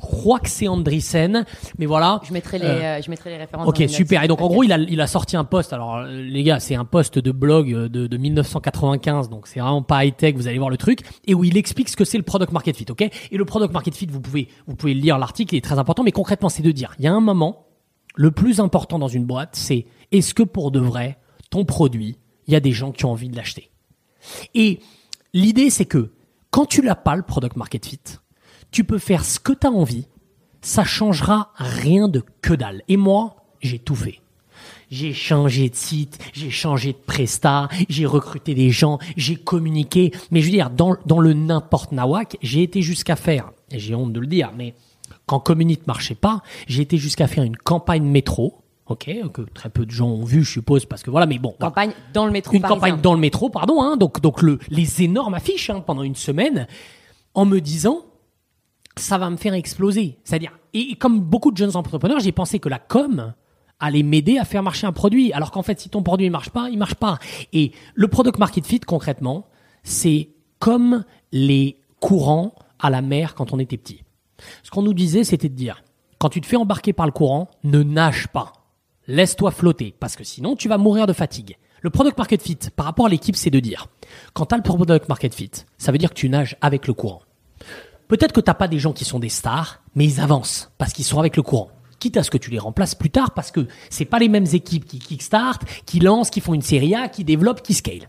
[0.00, 1.44] Crois que c'est Andreessen,
[1.78, 2.20] mais voilà.
[2.24, 3.68] je mettrai, les, Euh, euh, je mettrai les références.
[3.68, 4.22] Ok, super.
[4.22, 5.72] Et donc en gros, il a, il a sorti un post.
[5.72, 9.60] Alors euh, les gars, c'est un post de blog euh, de, de 1995, donc c'est
[9.60, 10.34] vraiment pas high tech.
[10.34, 12.76] Vous allez voir le truc et où il explique ce que c'est le product market
[12.76, 12.86] fit.
[12.90, 13.02] Ok?
[13.02, 16.02] Et le product market fit, vous pouvez, vous pouvez lire l'article, il est très important.
[16.02, 17.66] Mais concrètement, c'est de dire, il y a un moment,
[18.14, 21.18] le plus important dans une boîte, c'est est-ce que pour de vrai,
[21.50, 23.70] ton produit, il y a des gens qui ont envie de l'acheter?
[24.54, 24.80] Et
[25.34, 26.12] l'idée, c'est que
[26.50, 28.00] quand tu l'as pas, le product market fit,
[28.70, 30.06] tu peux faire ce que tu as envie,
[30.60, 32.82] ça changera rien de que dalle.
[32.88, 34.20] Et moi, j'ai tout fait.
[34.90, 40.12] J'ai changé de site, j'ai changé de presta, j'ai recruté des gens, j'ai communiqué.
[40.30, 43.94] Mais je veux dire, dans, dans le n'importe nawak, j'ai été jusqu'à faire, et j'ai
[43.94, 44.74] honte de le dire, mais
[45.26, 49.84] quand Community marchait pas, j'ai été jusqu'à faire une campagne métro, ok, que très peu
[49.84, 51.54] de gens ont vu, je suppose, parce que voilà, mais bon.
[51.58, 51.70] voilà.
[51.70, 52.76] Campagne dans le métro Une parisien.
[52.76, 56.16] campagne dans le métro, pardon, hein, donc, donc le, les énormes affiches hein, pendant une
[56.16, 56.66] semaine,
[57.34, 58.06] en me disant,
[58.98, 60.18] ça va me faire exploser.
[60.24, 63.32] C'est-à-dire, et comme beaucoup de jeunes entrepreneurs, j'ai pensé que la com
[63.80, 66.50] allait m'aider à faire marcher un produit, alors qu'en fait, si ton produit ne marche
[66.50, 67.18] pas, il marche pas.
[67.52, 69.46] Et le product market fit, concrètement,
[69.82, 74.02] c'est comme les courants à la mer quand on était petit.
[74.62, 75.82] Ce qu'on nous disait, c'était de dire,
[76.18, 78.52] quand tu te fais embarquer par le courant, ne nage pas.
[79.06, 81.56] Laisse-toi flotter, parce que sinon, tu vas mourir de fatigue.
[81.80, 83.86] Le product market fit, par rapport à l'équipe, c'est de dire,
[84.34, 86.94] quand tu as le product market fit, ça veut dire que tu nages avec le
[86.94, 87.22] courant.
[88.08, 91.04] Peut-être que t'as pas des gens qui sont des stars, mais ils avancent parce qu'ils
[91.04, 91.70] sont avec le courant.
[91.98, 94.46] Quitte à ce que tu les remplaces plus tard parce que c'est pas les mêmes
[94.52, 98.08] équipes qui kickstart, qui lancent, qui font une série A, qui développent, qui scale.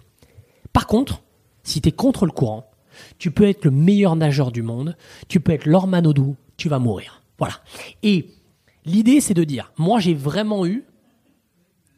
[0.74, 1.22] Par contre,
[1.64, 2.70] si tu es contre le courant,
[3.18, 4.96] tu peux être le meilleur nageur du monde,
[5.28, 7.24] tu peux être Lorman Odou, tu vas mourir.
[7.38, 7.56] Voilà.
[8.04, 8.30] Et
[8.86, 10.86] l'idée, c'est de dire, moi j'ai vraiment eu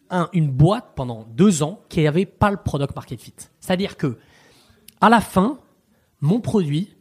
[0.09, 3.33] un- une boîte pendant deux ans qui n'avait pas le product market fit.
[3.59, 4.17] C'est-à-dire que,
[5.01, 5.59] à la fin,
[6.21, 6.95] mon produit,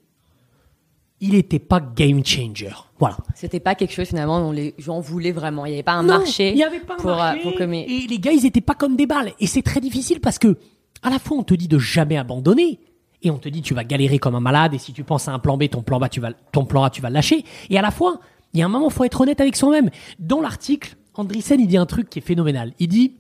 [1.21, 2.71] il n'était pas game changer.
[2.99, 3.17] Voilà.
[3.35, 5.67] C'était pas quelque chose finalement dont les gens voulaient vraiment.
[5.67, 7.43] Il n'y avait pas un Non, marché Il n'y avait pas un pour, euh, marché.
[7.43, 9.33] pour Et les gars, ils étaient pas comme des balles.
[9.39, 10.57] Et c'est très difficile parce que,
[11.03, 12.81] à la fois, on te dit de jamais abandonner.
[13.23, 14.73] Et on te dit tu vas galérer comme un malade.
[14.75, 16.85] Et si tu penses à un plan B, ton plan, A, tu vas, ton plan
[16.85, 17.45] A, tu vas le lâcher.
[17.69, 18.21] Et à la fois,
[18.55, 19.91] il y a un moment, faut être honnête avec soi-même.
[20.19, 22.73] Dans l'article, Andreessen, il dit un truc qui est phénoménal.
[22.79, 23.17] Il dit,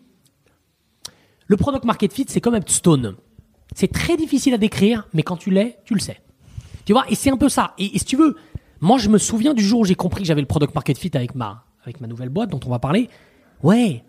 [1.46, 3.16] le product market fit, c'est comme Stone.
[3.74, 6.18] C'est très difficile à décrire, mais quand tu l'es, tu le sais.
[6.90, 7.72] Tu vois, et c'est un peu ça.
[7.79, 8.35] Et, et si tu veux,
[8.81, 11.12] moi, je me souviens du jour où j'ai compris que j'avais le product market fit
[11.14, 13.09] avec ma, avec ma nouvelle boîte dont on va parler.
[13.62, 14.03] Ouais,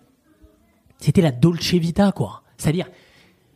[0.97, 2.41] c'était la Dolce Vita, quoi.
[2.57, 2.87] C'est-à-dire,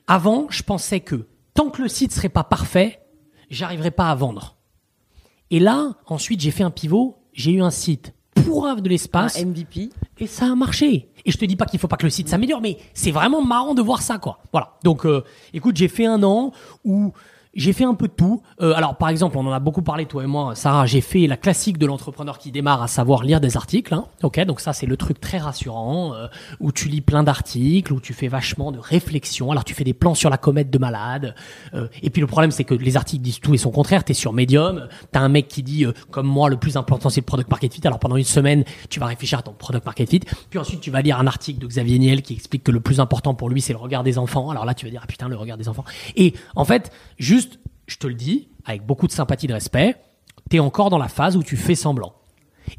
[0.06, 3.00] avant, je pensais que tant que le site serait pas parfait,
[3.50, 4.58] j'arriverais pas à vendre.
[5.50, 9.44] Et là, ensuite, j'ai fait un pivot, j'ai eu un site pourrave de un l'espace
[9.44, 9.90] MVP.
[10.20, 11.10] et ça a marché.
[11.26, 13.44] Et je te dis pas qu'il faut pas que le site s'améliore, mais c'est vraiment
[13.44, 14.38] marrant de voir ça, quoi.
[14.52, 14.78] Voilà.
[14.84, 16.52] Donc, euh, écoute, j'ai fait un an
[16.84, 17.12] où
[17.56, 18.42] j'ai fait un peu de tout.
[18.62, 20.86] Euh, alors, par exemple, on en a beaucoup parlé, toi et moi, Sarah.
[20.86, 23.94] J'ai fait la classique de l'entrepreneur qui démarre, à savoir lire des articles.
[23.94, 24.06] Hein.
[24.24, 26.28] Ok, donc ça, c'est le truc très rassurant euh,
[26.60, 29.52] où tu lis plein d'articles, où tu fais vachement de réflexion.
[29.52, 31.36] Alors, tu fais des plans sur la comète de malade.
[31.74, 34.04] Euh, et puis, le problème, c'est que les articles disent tout et son contraire.
[34.04, 37.22] T'es sur Medium, t'as un mec qui dit, euh, comme moi, le plus important, c'est
[37.22, 37.88] le product market fit.
[37.88, 40.22] Alors, pendant une semaine, tu vas réfléchir à ton product market fit.
[40.50, 43.00] Puis ensuite, tu vas lire un article de Xavier Niel qui explique que le plus
[43.00, 44.50] important pour lui, c'est le regard des enfants.
[44.50, 45.86] Alors là, tu vas dire, ah putain, le regard des enfants.
[46.18, 47.45] Et en fait, juste,
[47.88, 49.96] je te le dis, avec beaucoup de sympathie et de respect,
[50.50, 52.14] t'es encore dans la phase où tu fais semblant.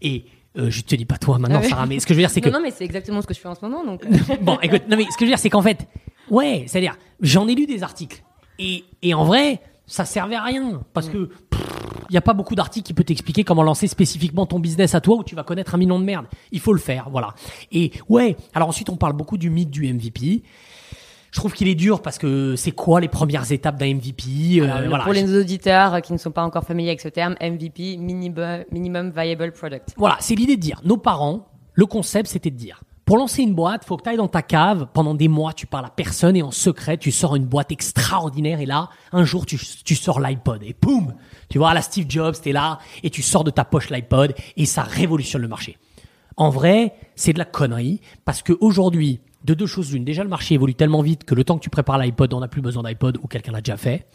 [0.03, 0.27] Et
[0.59, 1.71] euh, je te dis pas toi maintenant, Ah oui.
[1.71, 3.27] Sarah, mais ce que je veux dire, c'est que Non, non, mais c'est exactement ce
[3.27, 3.85] que je fais en ce moment.
[3.85, 4.03] Donc,
[4.43, 5.87] bon, écoute, non mais ce que je veux dire, c'est qu'en fait,
[6.31, 8.23] ouais, c'est-à-dire, j'en ai lu des articles
[8.59, 11.31] et, et en vrai, ça servait à rien parce que
[12.09, 15.01] il y a pas beaucoup d'articles qui peut t'expliquer comment lancer spécifiquement ton business à
[15.01, 16.27] toi où tu vas connaître un million de merde.
[16.53, 17.35] Il faut le faire, voilà.
[17.73, 20.43] Et ouais, alors ensuite on parle beaucoup du mythe du MVP.
[21.37, 24.89] Je trouve qu'il est dur parce que c'est quoi les premières étapes d'un MVP euh,
[24.89, 25.05] voilà.
[25.05, 29.13] pour les auditeurs qui ne sont pas encore familiers avec ce terme, MVP, minimum, minimum
[29.15, 29.93] viable product.
[29.99, 33.53] Voilà, c'est l'idée de dire, nos parents, le concept, c'était de dire, pour lancer une
[33.55, 36.37] boîte, faut que tu ailles dans ta cave, pendant des mois, tu parles à personne
[36.37, 40.21] et en secret, tu sors une boîte extraordinaire et là, un jour, tu, tu sors
[40.21, 41.13] l'iPod et boum,
[41.51, 44.65] tu vois, la Steve Jobs, t'es là et tu sors de ta poche l'iPod et
[44.65, 45.77] ça révolutionne le marché.
[46.39, 50.29] En vrai, c'est de la connerie parce que aujourd'hui, de deux choses l'une, déjà le
[50.29, 52.83] marché évolue tellement vite que le temps que tu prépares l'iPod, on n'a plus besoin
[52.83, 54.07] d'iPod ou quelqu'un l'a déjà fait.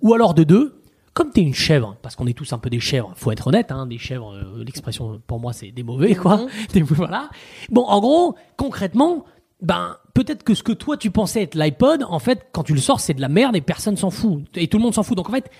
[0.00, 0.82] Ou alors de deux,
[1.14, 3.70] comme t'es une chèvre, parce qu'on est tous un peu des chèvres, faut être honnête,
[3.72, 6.46] hein, des chèvres, euh, l'expression pour moi c'est des mauvais quoi.
[6.72, 7.30] Des- voilà.
[7.70, 9.24] Bon, en gros, concrètement,
[9.62, 12.80] ben peut-être que ce que toi tu pensais être l'iPod, en fait, quand tu le
[12.80, 15.16] sors, c'est de la merde et personne s'en fout et tout le monde s'en fout.
[15.16, 15.50] Donc en fait,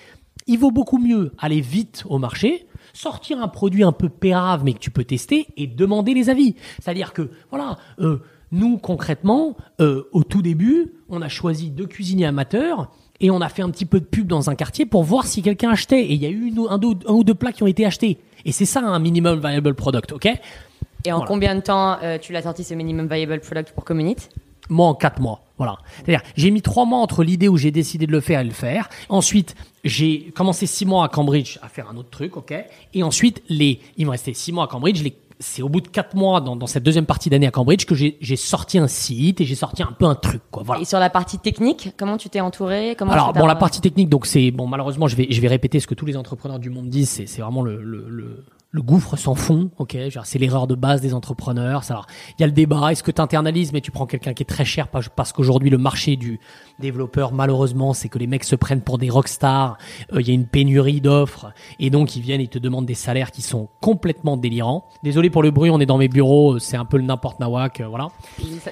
[0.47, 4.73] il vaut beaucoup mieux aller vite au marché, sortir un produit un peu pérave mais
[4.73, 6.55] que tu peux tester et demander les avis.
[6.81, 12.25] C'est-à-dire que voilà, euh, nous concrètement, euh, au tout début, on a choisi deux cuisiniers
[12.25, 15.25] amateurs et on a fait un petit peu de pub dans un quartier pour voir
[15.25, 16.01] si quelqu'un achetait.
[16.01, 16.79] Et il y a eu une un,
[17.13, 18.17] ou deux plats qui ont été achetés.
[18.45, 20.25] Et c'est ça un minimum viable product, ok?
[20.25, 21.27] Et en Voilà.
[21.27, 24.27] combien de temps euh, tu l'as sorti ce minimum viable product pour Community
[24.69, 25.41] Moi, en quatre mois.
[25.57, 25.77] Voilà.
[25.97, 28.49] C'est-à-dire, j'ai mis trois mois entre l'idée où j'ai décidé de le faire et le
[28.51, 28.89] faire.
[29.09, 32.53] Ensuite, j'ai commencé six mois à Cambridge à faire un autre truc, ok?
[32.95, 35.03] Et ensuite, les, il me restait six mois à Cambridge.
[35.03, 37.85] Les, c'est au bout de quatre mois dans, dans cette deuxième partie d'année à Cambridge
[37.85, 40.63] que j'ai, sorti un site et j'ai sorti un peu un truc, quoi.
[40.65, 40.81] Voilà.
[40.81, 42.95] Et sur la partie technique, comment tu t'es entouré?
[42.97, 44.67] Comment Alors bon, la partie technique, donc c'est bon.
[44.67, 47.09] Malheureusement, je vais je vais répéter ce que tous les entrepreneurs du monde disent.
[47.09, 51.01] C'est c'est vraiment le le, le le gouffre sans fond, ok, c'est l'erreur de base
[51.01, 51.83] des entrepreneurs.
[51.89, 54.43] Alors, il y a le débat, est-ce que tu internalises, mais tu prends quelqu'un qui
[54.43, 56.39] est très cher parce qu'aujourd'hui le marché du
[56.79, 59.77] développeur, malheureusement, c'est que les mecs se prennent pour des rockstars.
[60.13, 62.95] Euh, il y a une pénurie d'offres et donc ils viennent, ils te demandent des
[62.95, 64.87] salaires qui sont complètement délirants.
[65.03, 67.81] Désolé pour le bruit, on est dans mes bureaux, c'est un peu le n'importe nawak,
[67.81, 68.07] euh, voilà.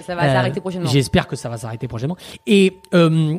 [0.05, 0.89] Ça, va s'arrêter prochainement.
[0.89, 2.17] J'espère que ça va s'arrêter prochainement.
[2.47, 3.37] Et euh,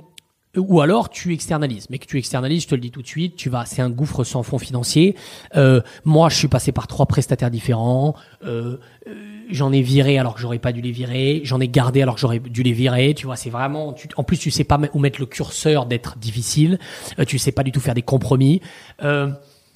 [0.57, 1.87] ou alors tu externalises.
[1.91, 3.91] Mais que tu externalises, je te le dis tout de suite, tu vas, c'est un
[3.91, 5.17] gouffre sans fond financier.
[5.57, 8.15] Euh, moi, je suis passé par trois prestataires différents.
[8.45, 9.15] Euh, euh,
[9.51, 11.41] j'en ai viré alors que j'aurais pas dû les virer.
[11.45, 13.15] J'en ai gardé alors que j'aurais dû les virer.
[13.15, 13.93] Tu vois, c'est vraiment.
[13.93, 16.79] Tu, en plus, tu sais pas où mettre le curseur d'être difficile.
[17.19, 18.61] Euh, tu sais pas du tout faire des compromis.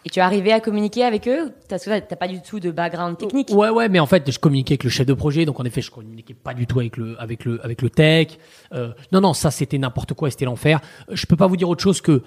[0.07, 1.79] Et tu es arrivé à communiquer avec eux T'as
[2.17, 3.51] pas du tout de background technique?
[3.51, 5.81] Ouais, ouais, mais en fait, je communiquais avec le chef de projet, donc en effet,
[5.81, 8.39] je communiquais pas du tout avec le, avec le, avec le tech.
[8.75, 10.81] Euh, non, non, ça c'était n'importe quoi, c'était l'enfer.
[11.09, 12.23] Euh, je peux pas vous dire autre chose que,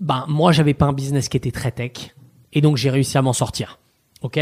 [0.00, 2.14] ben, moi, j'avais pas un business qui était très tech,
[2.52, 3.78] et donc j'ai réussi à m'en sortir.
[4.20, 4.38] Ok?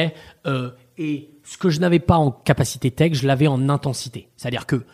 [0.46, 4.28] Euh, Et ce que je n'avais pas en capacité tech, je l'avais en intensité.
[4.36, 4.84] C'est-à-dire que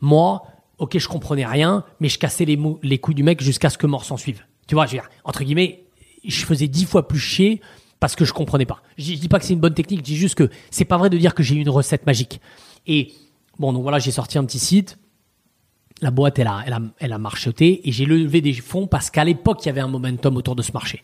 [0.00, 0.44] moi,
[0.78, 3.86] ok, je comprenais rien, mais je cassais les, les coups du mec jusqu'à ce que
[3.86, 4.44] mort s'en suive.
[4.66, 5.84] Tu vois, je veux dire, entre guillemets,
[6.28, 7.60] je faisais dix fois plus chier
[8.00, 8.80] parce que je comprenais pas.
[8.96, 11.10] Je, dis pas que c'est une bonne technique, je dis juste que c'est pas vrai
[11.10, 12.40] de dire que j'ai une recette magique.
[12.86, 13.12] Et
[13.58, 14.98] bon, donc voilà, j'ai sorti un petit site.
[16.00, 17.20] La boîte, elle a, elle a, elle a
[17.60, 20.62] et j'ai levé des fonds parce qu'à l'époque, il y avait un momentum autour de
[20.62, 21.02] ce marché.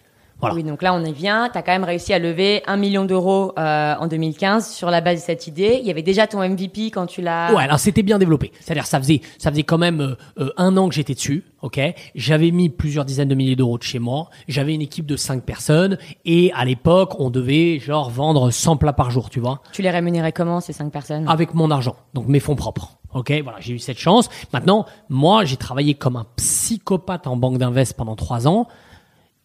[0.53, 1.49] Oui, donc là, on y vient.
[1.51, 5.01] Tu as quand même réussi à lever un million d'euros euh, en 2015 sur la
[5.01, 5.79] base de cette idée.
[5.81, 7.53] Il y avait déjà ton MVP quand tu l'as...
[7.55, 8.53] Ouais, alors c'était bien développé.
[8.61, 11.81] C'est-à-dire, ça faisait, ça faisait quand même euh, euh, un an que j'étais dessus, ok?
[12.15, 14.29] J'avais mis plusieurs dizaines de milliers d'euros de chez moi.
[14.49, 15.99] J'avais une équipe de cinq personnes.
[16.25, 19.61] Et à l'époque, on devait genre vendre 100 plats par jour, tu vois?
[19.73, 21.29] Tu les rémunérais comment, ces cinq personnes?
[21.29, 22.99] Avec mon argent, donc mes fonds propres.
[23.15, 24.29] Ok, voilà, j'ai eu cette chance.
[24.53, 28.67] Maintenant, moi, j'ai travaillé comme un psychopathe en banque d'invest pendant trois ans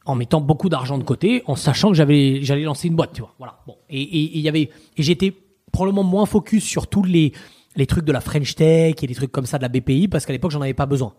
[0.05, 3.21] en mettant beaucoup d'argent de côté, en sachant que j'avais, j'allais lancer une boîte, tu
[3.21, 3.33] vois.
[3.37, 3.59] Voilà.
[3.67, 3.75] Bon.
[3.89, 5.33] Et il y avait, et j'étais
[5.71, 7.33] probablement moins focus sur tous les,
[7.75, 10.25] les trucs de la French Tech et des trucs comme ça de la BPI parce
[10.25, 11.13] qu'à l'époque j'en avais pas besoin,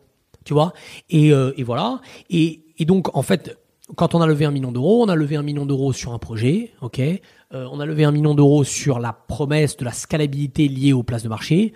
[0.44, 0.72] tu vois?
[1.08, 2.00] Et, euh, et voilà.
[2.30, 3.56] Et, et donc en fait,
[3.96, 6.18] quand on a levé un million d'euros, on a levé un million d'euros sur un
[6.18, 7.00] projet, ok?
[7.00, 11.02] Euh, on a levé un million d'euros sur la promesse de la scalabilité liée aux
[11.02, 11.72] places de marché.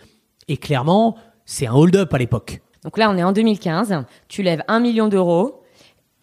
[0.46, 2.60] Et clairement, c'est un hold-up à l'époque.
[2.84, 4.04] Donc là, on est en 2015.
[4.28, 5.62] Tu lèves un million d'euros.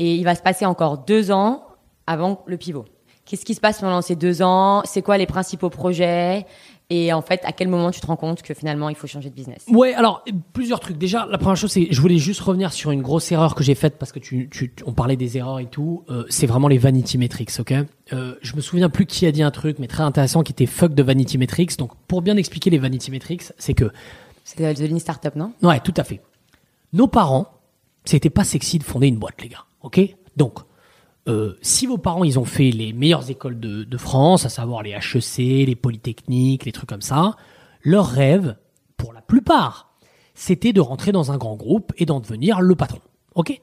[0.04, 1.64] Et il va se passer encore deux ans
[2.08, 2.86] avant le pivot.
[3.24, 4.82] Qu'est-ce qui se passe pendant ces deux ans?
[4.84, 6.48] C'est quoi les principaux projets?
[6.90, 9.30] Et en fait, à quel moment tu te rends compte que finalement il faut changer
[9.30, 9.64] de business?
[9.68, 10.98] Ouais, alors plusieurs trucs.
[10.98, 13.76] Déjà, la première chose, c'est je voulais juste revenir sur une grosse erreur que j'ai
[13.76, 16.04] faite parce que tu, tu, on parlait des erreurs et tout.
[16.10, 17.74] Euh, c'est vraiment les vanity metrics, ok?
[18.12, 20.66] Euh, Je me souviens plus qui a dit un truc, mais très intéressant, qui était
[20.66, 21.78] fuck de vanity metrics.
[21.78, 23.92] Donc, pour bien expliquer les vanity metrics, c'est que
[24.46, 25.54] c'était de startup, non?
[25.62, 26.22] Ouais, tout à fait.
[26.92, 27.46] Nos parents,
[28.04, 29.64] c'était pas sexy de fonder une boîte, les gars.
[29.84, 30.00] Ok
[30.38, 30.60] Donc,
[31.28, 34.92] euh, si vos parents ils ont fait les meilleures écoles de, France, à savoir les
[34.92, 37.36] HEC, les polytechniques, les trucs comme ça,
[37.84, 38.58] leur rêve,
[38.98, 39.94] pour la plupart,
[40.34, 43.00] c'était de rentrer dans un grand groupe et d'en devenir le patron.
[43.36, 43.62] Ok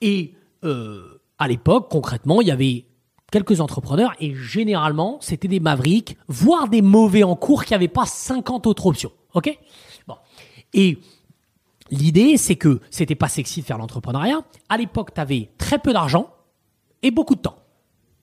[0.00, 2.86] Et euh, à l'époque, concrètement, il y avait
[3.30, 8.06] quelques entrepreneurs et généralement, c'était des mavericks, voire des mauvais en cours qui n'avaient pas
[8.06, 9.12] 50 autres options.
[9.34, 9.58] Ok
[10.06, 10.16] Bon.
[10.74, 10.98] Et
[11.92, 14.40] L'idée, c'est que c'était pas sexy de faire l'entrepreneuriat.
[14.70, 16.30] À l'époque, tu avais très peu d'argent
[17.02, 17.56] et beaucoup de temps.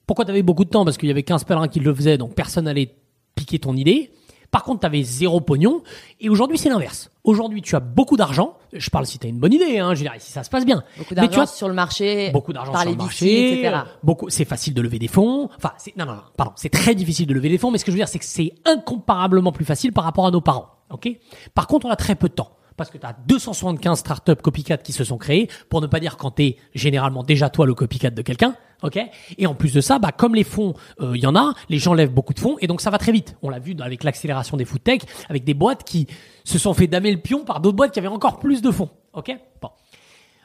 [0.08, 0.84] Pourquoi tu avais beaucoup de temps?
[0.84, 2.96] Parce qu'il y avait 15 pèlerins qui le faisaient, donc personne n'allait
[3.36, 4.12] piquer ton idée.
[4.50, 5.84] Par contre, tu avais zéro pognon.
[6.20, 7.12] Et aujourd'hui, c'est l'inverse.
[7.24, 8.58] Aujourd'hui, tu as beaucoup d'argent.
[8.74, 10.50] Je parle si tu as une bonne idée, hein, je veux dire, si ça se
[10.50, 10.84] passe bien.
[10.98, 12.32] Beaucoup d'argent sur le marché.
[12.32, 13.60] Beaucoup d'argent sur le marché.
[13.60, 13.82] etc.
[14.02, 15.48] Beaucoup, c'est facile de lever des fonds.
[15.56, 16.54] Enfin, c'est, non, non, non, pardon.
[16.56, 18.26] C'est très difficile de lever des fonds, mais ce que je veux dire, c'est que
[18.26, 20.70] c'est incomparablement plus facile par rapport à nos parents.
[20.90, 21.08] OK?
[21.54, 24.78] Par contre, on a très peu de temps parce que tu as 275 startups copycat
[24.78, 27.74] qui se sont créées, pour ne pas dire quand tu es généralement déjà toi le
[27.74, 28.56] copycat de quelqu'un.
[28.84, 28.98] ok?
[29.38, 31.78] Et en plus de ça, bah, comme les fonds, il euh, y en a, les
[31.78, 33.36] gens lèvent beaucoup de fonds et donc ça va très vite.
[33.42, 36.08] On l'a vu avec l'accélération des food tech, avec des boîtes qui
[36.46, 38.90] se sont fait damer le pion par d'autres boîtes qui avaient encore plus de fonds.
[39.12, 39.38] ok?
[39.62, 39.72] Bon.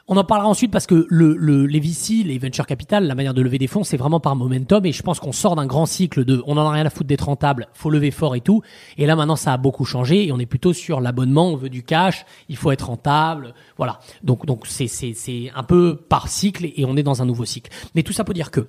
[0.07, 3.33] On en parlera ensuite parce que le, le, les VC, les venture capital, la manière
[3.33, 5.87] de lever des fonds, c'est vraiment par momentum et je pense qu'on sort d'un grand
[5.87, 8.61] cycle de on en a rien à foutre d'être rentable, faut lever fort et tout.
[8.97, 11.69] Et là maintenant ça a beaucoup changé et on est plutôt sur l'abonnement, on veut
[11.69, 13.99] du cash, il faut être rentable, voilà.
[14.23, 17.45] Donc donc c'est c'est c'est un peu par cycle et on est dans un nouveau
[17.45, 17.71] cycle.
[17.95, 18.67] Mais tout ça pour dire que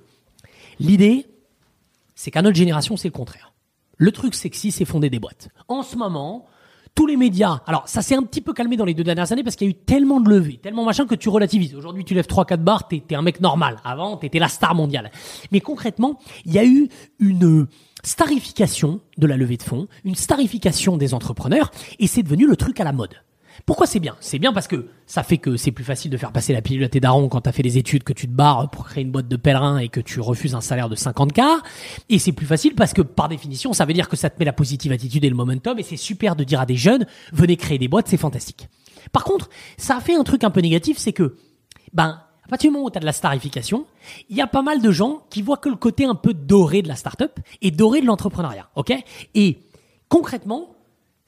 [0.79, 1.27] l'idée,
[2.15, 3.53] c'est qu'à notre génération c'est le contraire.
[3.97, 5.49] Le truc sexy, c'est fonder des boîtes.
[5.67, 6.47] En ce moment,
[6.97, 7.61] tous les médias.
[7.67, 9.69] Alors, ça s'est un petit peu calmé dans les deux dernières années parce qu'il y
[9.69, 11.75] a eu tellement de levées, tellement machin que tu relativises.
[11.75, 13.77] Aujourd'hui, tu lèves 3-4 barres, t'es, es un mec normal.
[13.85, 15.11] Avant, t'étais la star mondiale.
[15.51, 17.67] Mais concrètement, il y a eu une
[18.03, 22.79] starification de la levée de fonds, une starification des entrepreneurs, et c'est devenu le truc
[22.79, 23.13] à la mode.
[23.65, 24.15] Pourquoi c'est bien?
[24.19, 26.83] C'est bien parce que ça fait que c'est plus facile de faire passer la pilule
[26.83, 29.11] à tes darons quand t'as fait des études, que tu te barres pour créer une
[29.11, 31.61] boîte de pèlerin et que tu refuses un salaire de 50K.
[32.09, 34.45] Et c'est plus facile parce que par définition, ça veut dire que ça te met
[34.45, 37.57] la positive attitude et le momentum et c'est super de dire à des jeunes, venez
[37.57, 38.67] créer des boîtes, c'est fantastique.
[39.11, 41.37] Par contre, ça a fait un truc un peu négatif, c'est que,
[41.93, 43.85] ben, à partir du moment où tu as de la starification,
[44.29, 46.81] il y a pas mal de gens qui voient que le côté un peu doré
[46.81, 48.93] de la startup et doré de l'entrepreneuriat, ok?
[49.35, 49.59] Et
[50.07, 50.76] concrètement,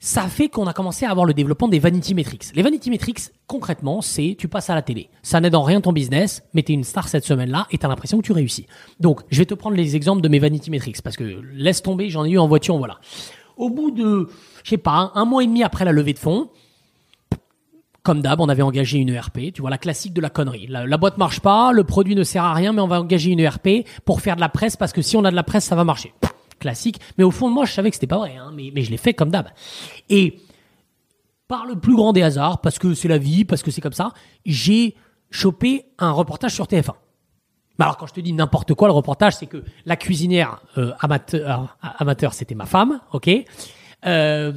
[0.02, 2.54] ça fait qu'on a commencé à avoir le développement des vanity metrics.
[2.54, 5.10] Les vanity metrics, concrètement, c'est tu passes à la télé.
[5.22, 8.18] Ça n'aide en rien ton business, mais t'es une star cette semaine-là et t'as l'impression
[8.18, 8.66] que tu réussis.
[8.98, 12.08] Donc, je vais te prendre les exemples de mes vanity metrics parce que laisse tomber,
[12.08, 12.98] j'en ai eu en voiture, voilà.
[13.58, 14.30] Au bout de,
[14.64, 16.48] je sais pas, un mois et demi après la levée de fonds,
[18.02, 20.66] comme d'hab, on avait engagé une ERP, tu vois, la classique de la connerie.
[20.66, 23.30] La, la, boîte marche pas, le produit ne sert à rien, mais on va engager
[23.30, 25.66] une ERP pour faire de la presse parce que si on a de la presse,
[25.66, 26.14] ça va marcher
[26.60, 27.00] classique.
[27.18, 28.90] Mais au fond de moi, je savais que c'était pas vrai, hein, mais, mais je
[28.90, 29.48] l'ai fait comme d'hab.
[30.08, 30.38] Et
[31.48, 33.92] par le plus grand des hasards, parce que c'est la vie, parce que c'est comme
[33.92, 34.12] ça,
[34.46, 34.94] j'ai
[35.30, 36.94] chopé un reportage sur TF1.
[37.80, 41.76] Alors quand je te dis n'importe quoi, le reportage, c'est que la cuisinière euh, amateur,
[41.80, 43.30] amateur c'était ma femme, ok.
[44.06, 44.52] Euh,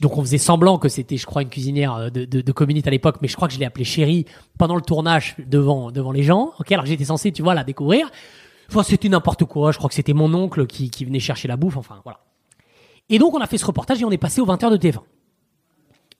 [0.00, 3.16] donc on faisait semblant que c'était, je crois, une cuisinière euh, de, de, à l'époque,
[3.20, 4.26] mais je crois que je l'ai appelée chérie
[4.58, 6.52] pendant le tournage devant devant les gens.
[6.58, 8.10] Ok, alors j'étais censé, tu vois, la découvrir.
[8.72, 9.70] Enfin, c'était n'importe quoi.
[9.70, 11.76] Je crois que c'était mon oncle qui, venait chercher la bouffe.
[11.76, 12.20] Enfin, voilà.
[13.10, 15.02] Et donc, on a fait ce reportage et on est passé aux 20h de TF1.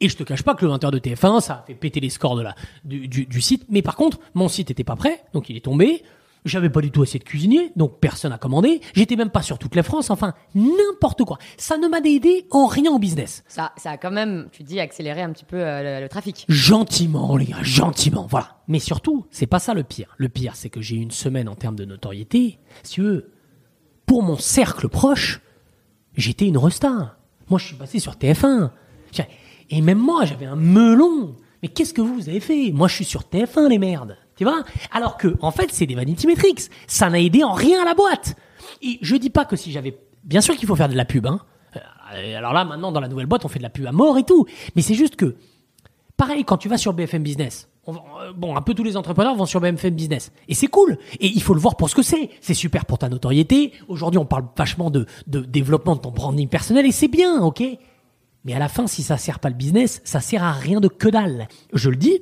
[0.00, 2.10] Et je te cache pas que le 20h de TF1, ça a fait péter les
[2.10, 2.38] scores
[2.84, 3.64] du, du site.
[3.70, 6.02] Mais par contre, mon site était pas prêt, donc il est tombé.
[6.44, 8.80] J'avais pas du tout assez de cuisiniers, donc personne n'a commandé.
[8.94, 10.10] J'étais même pas sur toute la France.
[10.10, 11.38] Enfin, n'importe quoi.
[11.56, 13.44] Ça ne m'a aidé en rien au business.
[13.46, 16.44] Ça, ça a quand même, tu dis, accéléré un petit peu euh, le, le, trafic.
[16.48, 18.26] Gentiment, les gars, gentiment.
[18.28, 18.56] Voilà.
[18.66, 20.14] Mais surtout, c'est pas ça le pire.
[20.16, 22.58] Le pire, c'est que j'ai eu une semaine en termes de notoriété.
[22.82, 23.30] Si eux,
[24.06, 25.40] pour mon cercle proche,
[26.16, 27.18] j'étais une resta.
[27.50, 28.70] Moi, je suis passé sur TF1.
[29.70, 31.36] Et même moi, j'avais un melon.
[31.62, 32.72] Mais qu'est-ce que vous avez fait?
[32.72, 34.18] Moi, je suis sur TF1, les merdes.
[34.90, 36.70] Alors que, en fait, c'est des vanity metrics.
[36.86, 38.36] Ça n'a aidé en rien à la boîte.
[38.80, 41.26] Et je dis pas que si j'avais, bien sûr qu'il faut faire de la pub,
[41.26, 41.40] hein.
[42.14, 44.24] Alors là, maintenant, dans la nouvelle boîte, on fait de la pub à mort et
[44.24, 44.46] tout.
[44.76, 45.36] Mais c'est juste que,
[46.16, 47.96] pareil, quand tu vas sur BFM Business, on,
[48.36, 50.30] bon, un peu tous les entrepreneurs vont sur BFM Business.
[50.46, 50.98] Et c'est cool.
[51.20, 52.30] Et il faut le voir pour ce que c'est.
[52.40, 53.72] C'est super pour ta notoriété.
[53.88, 57.62] Aujourd'hui, on parle vachement de, de développement de ton branding personnel et c'est bien, ok?
[58.44, 60.88] Mais à la fin, si ça sert pas le business, ça sert à rien de
[60.88, 61.48] que dalle.
[61.72, 62.20] Je le dis,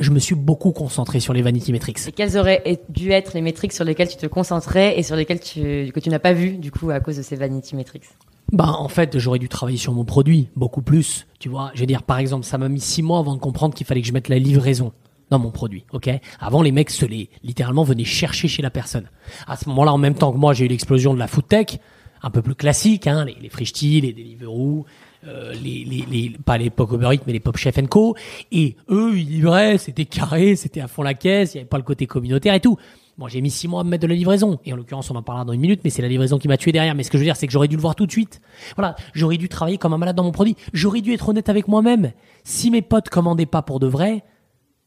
[0.00, 2.06] je me suis beaucoup concentré sur les vanity metrics.
[2.06, 5.40] Et quelles auraient dû être les métriques sur lesquelles tu te concentrais et sur lesquelles
[5.40, 8.04] tu, que tu n'as pas vu, du coup, à cause de ces vanity metrics?
[8.52, 11.26] Bah, en fait, j'aurais dû travailler sur mon produit, beaucoup plus.
[11.38, 13.74] Tu vois, je veux dire, par exemple, ça m'a mis six mois avant de comprendre
[13.74, 14.92] qu'il fallait que je mette la livraison
[15.30, 16.08] dans mon produit, ok?
[16.40, 19.10] Avant, les mecs se les, littéralement, venaient chercher chez la personne.
[19.46, 21.78] À ce moment-là, en même temps que moi, j'ai eu l'explosion de la food tech,
[22.22, 24.86] un peu plus classique, hein, les, les Frishti, les Deliveroo,
[25.26, 28.16] euh, les, les, les, pas Uber Eats, mais les Pop Chef Co.
[28.52, 31.78] Et eux, ils livraient, c'était carré, c'était à fond la caisse, il n'y avait pas
[31.78, 32.76] le côté communautaire et tout.
[33.18, 34.60] Bon, j'ai mis six mois à me mettre de la livraison.
[34.64, 36.56] Et en l'occurrence, on en parlera dans une minute, mais c'est la livraison qui m'a
[36.56, 36.94] tué derrière.
[36.94, 38.40] Mais ce que je veux dire, c'est que j'aurais dû le voir tout de suite.
[38.76, 38.94] Voilà.
[39.12, 40.56] J'aurais dû travailler comme un malade dans mon produit.
[40.72, 42.12] J'aurais dû être honnête avec moi-même.
[42.44, 44.22] Si mes potes commandaient pas pour de vrai,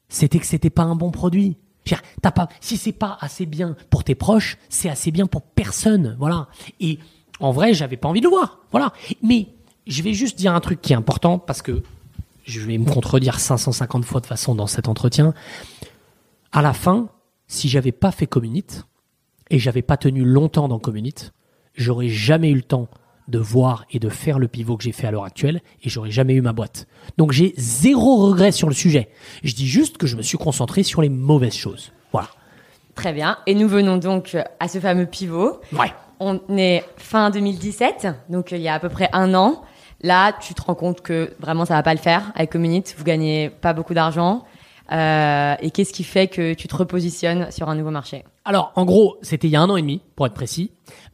[0.08, 1.58] c'était que c'était pas un bon produit.
[2.22, 6.16] T'as pas, si c'est pas assez bien pour tes proches, c'est assez bien pour personne.
[6.18, 6.48] Voilà.
[6.80, 7.00] Et
[7.42, 8.60] en vrai, j'avais pas envie de le voir.
[8.72, 8.94] Voilà.
[9.22, 9.48] Mais
[9.88, 11.84] je vais juste dire un truc qui est important parce que
[12.44, 15.34] je vais me contredire 550 fois de façon dans cet entretien.
[16.52, 17.10] À la fin,
[17.48, 18.86] si j'avais pas fait Communite
[19.50, 21.34] et j'avais pas tenu longtemps dans Communite,
[21.76, 22.88] j'aurais jamais eu le temps
[23.28, 26.12] de voir et de faire le pivot que j'ai fait à l'heure actuelle et j'aurais
[26.12, 26.88] jamais eu ma boîte.
[27.18, 29.10] Donc j'ai zéro regret sur le sujet.
[29.44, 31.92] Je dis juste que je me suis concentré sur les mauvaises choses.
[32.12, 32.30] Voilà.
[32.96, 33.38] Très bien.
[33.48, 35.62] Et nous venons donc à ce fameux pivot.
[35.72, 35.94] Ouais.
[36.20, 39.64] On est fin 2017, donc il y a à peu près un an.
[40.04, 42.96] Là, tu te rends compte que vraiment ça va pas le faire avec Communite.
[42.98, 44.44] Vous gagnez pas beaucoup d'argent.
[44.92, 48.26] Euh, et qu'est-ce qui fait que tu te repositionnes sur un nouveau marché?
[48.44, 50.72] Alors, en gros, c'était il y a un an et demi, pour être précis.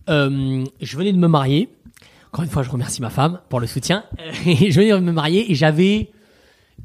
[0.10, 1.70] Euh, je venais de me marier.
[2.32, 4.04] Encore une fois, je remercie ma femme pour le soutien.
[4.46, 6.12] Je venais de me marier et j'avais...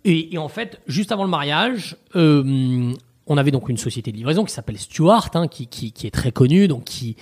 [0.04, 2.94] Et, et, en fait, juste avant le mariage, euh,
[3.26, 6.10] on avait donc une société de livraison qui s'appelle Stuart, hein, qui, qui, qui, est
[6.10, 7.16] très connue, donc qui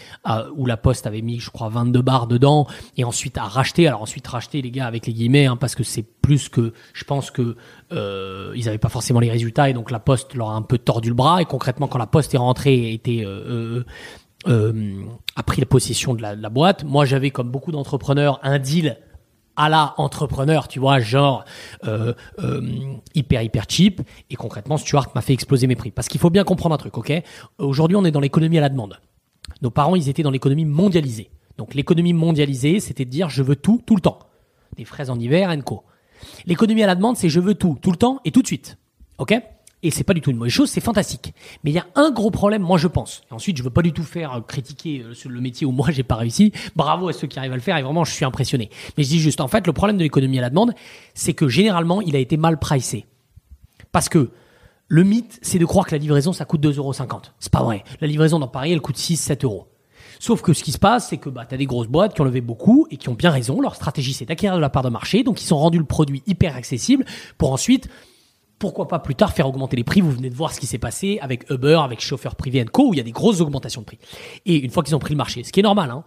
[0.57, 3.87] où la Poste avait mis, je crois, 22 bars dedans, et ensuite a racheté.
[3.87, 7.05] Alors ensuite racheté les gars avec les guillemets, hein, parce que c'est plus que, je
[7.05, 7.57] pense que
[7.93, 10.79] euh, ils n'avaient pas forcément les résultats, et donc la Poste leur a un peu
[10.79, 11.43] tordu le bras.
[11.43, 13.85] Et concrètement, quand la Poste est rentrée et était euh,
[14.49, 15.05] euh,
[15.37, 18.59] a pris la possession de la, de la boîte, moi j'avais comme beaucoup d'entrepreneurs un
[18.59, 18.97] deal
[19.61, 21.44] à la entrepreneur, tu vois, genre
[21.85, 22.62] euh, euh,
[23.14, 24.01] hyper hyper cheap.
[24.31, 25.90] Et concrètement, Stuart m'a fait exploser mes prix.
[25.90, 27.12] Parce qu'il faut bien comprendre un truc, ok?
[27.59, 28.99] Aujourd'hui, on est dans l'économie à la demande.
[29.61, 31.31] Nos parents, ils étaient dans l'économie mondialisée.
[31.59, 34.18] Donc l'économie mondialisée, c'était de dire je veux tout, tout le temps.
[34.77, 35.85] Des fraises en hiver, co.
[36.46, 38.79] L'économie à la demande, c'est je veux tout, tout le temps et tout de suite.
[39.18, 39.38] Ok?
[39.83, 41.33] Et c'est pas du tout une mauvaise chose, c'est fantastique.
[41.64, 43.23] Mais il y a un gros problème, moi je pense.
[43.31, 45.90] Et ensuite, je veux pas du tout faire euh, critiquer euh, le métier où moi
[45.90, 46.52] j'ai pas réussi.
[46.77, 48.71] Bravo à ceux qui arrivent à le faire et vraiment je suis impressionné.
[48.96, 50.75] Mais je dis juste, en fait, le problème de l'économie à la demande,
[51.15, 53.07] c'est que généralement, il a été mal pricé.
[53.92, 54.31] Parce que
[54.88, 56.92] le mythe, c'est de croire que la livraison, ça coûte 2,50 euros.
[57.38, 57.85] C'est pas vrai.
[58.00, 59.67] La livraison dans Paris, elle coûte 6, 7 euros.
[60.19, 62.21] Sauf que ce qui se passe, c'est que bah, tu as des grosses boîtes qui
[62.21, 63.61] ont levé beaucoup et qui ont bien raison.
[63.61, 65.23] Leur stratégie, c'est d'acquérir de la part de marché.
[65.23, 67.07] Donc, ils ont rendu le produit hyper accessible
[67.38, 67.88] pour ensuite
[68.61, 70.79] pourquoi pas plus tard faire augmenter les prix Vous venez de voir ce qui s'est
[70.79, 73.87] passé avec Uber, avec chauffeur privé Co, où il y a des grosses augmentations de
[73.87, 73.98] prix.
[74.44, 76.04] Et une fois qu'ils ont pris le marché, ce qui est normal, hein.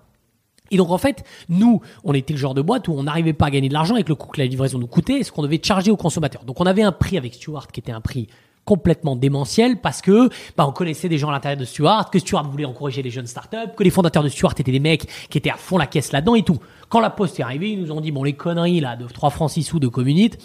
[0.71, 3.47] Et donc en fait, nous, on était le genre de boîte où on n'arrivait pas
[3.47, 5.41] à gagner de l'argent avec le coût que la livraison nous coûtait et ce qu'on
[5.41, 6.45] devait charger aux consommateurs.
[6.45, 8.27] Donc on avait un prix avec Stewart qui était un prix
[8.65, 12.47] complètement démentiel parce que bah, on connaissait des gens à l'intérieur de Stewart, que Stewart
[12.49, 15.49] voulait encourager les jeunes startups, que les fondateurs de Stewart étaient des mecs qui étaient
[15.49, 16.59] à fond la caisse là-dedans et tout.
[16.89, 19.31] Quand la poste est arrivée, ils nous ont dit bon les conneries là de 3
[19.31, 20.37] francs 6 sous de community,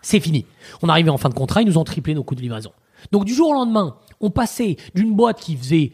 [0.00, 0.46] c'est fini.
[0.82, 2.72] On arrivait en fin de contrat, ils nous ont triplé nos coûts de livraison.
[3.10, 5.92] Donc du jour au lendemain, on passait d'une boîte qui faisait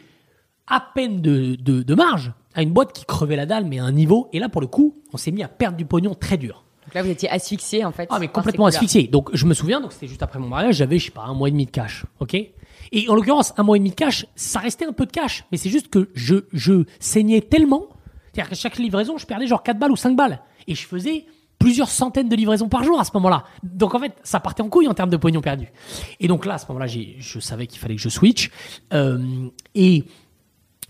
[0.67, 3.93] à peine de, de, marge à une boîte qui crevait la dalle, mais à un
[3.93, 4.29] niveau.
[4.33, 6.65] Et là, pour le coup, on s'est mis à perdre du pognon très dur.
[6.85, 8.09] Donc là, vous étiez asphyxié en fait.
[8.11, 9.09] Ah, mais complètement asphyxié.
[9.09, 11.35] Donc je me souviens, donc c'était juste après mon mariage, j'avais, je sais pas, un
[11.35, 12.05] mois et demi de cash.
[12.21, 12.35] Ok?
[12.35, 15.45] Et en l'occurrence, un mois et demi de cash, ça restait un peu de cash.
[15.53, 17.89] Mais c'est juste que je, je saignais tellement.
[18.33, 20.41] C'est-à-dire qu'à chaque livraison, je perdais genre 4 balles ou 5 balles.
[20.67, 21.27] Et je faisais
[21.59, 23.45] plusieurs centaines de livraisons par jour à ce moment-là.
[23.63, 25.73] Donc en fait, ça partait en couille en termes de pognon perdu.
[26.21, 28.51] Et donc là, à ce moment-là, je savais qu'il fallait que je switch.
[28.93, 30.05] Euh, et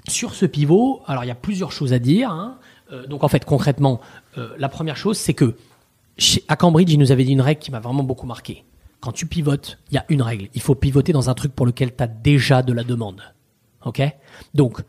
[0.09, 2.31] sur ce pivot, alors il y a plusieurs choses à dire.
[2.31, 2.59] Hein.
[2.93, 4.01] Euh, donc en fait, concrètement,
[4.37, 5.57] euh, la première chose, c'est que
[6.49, 8.65] à Cambridge, il nous avait dit une règle qui m'a vraiment beaucoup marqué.
[9.01, 10.49] Quand tu pivotes, il y a une règle.
[10.55, 13.23] Il faut pivoter dans un truc pour lequel tu as déjà de la demande.
[13.85, 14.03] OK?
[14.55, 14.83] Donc,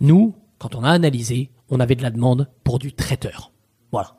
[0.00, 3.52] nous, quand on a analysé, on avait de la demande pour du traiteur.
[3.92, 4.16] Voilà.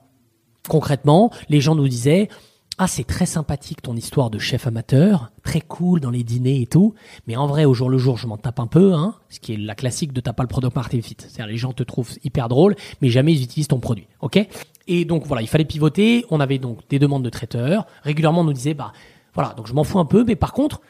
[0.67, 2.29] Concrètement, les gens nous disaient
[2.77, 6.67] ah, c'est très sympathique ton histoire de chef amateur, très cool dans les dîners et
[6.67, 6.93] tout,
[7.25, 9.53] mais en vrai, au jour le jour, je m'en tape un peu, hein, ce qui
[9.53, 11.15] est la classique de t'as pas le product market fit.
[11.17, 14.45] C'est-à-dire, les gens te trouvent hyper drôle, mais jamais ils utilisent ton produit, ok?
[14.87, 18.45] Et donc, voilà, il fallait pivoter, on avait donc des demandes de traiteurs, régulièrement, on
[18.45, 18.91] nous disait, bah,
[19.33, 20.81] voilà, donc je m'en fous un peu, mais par contre,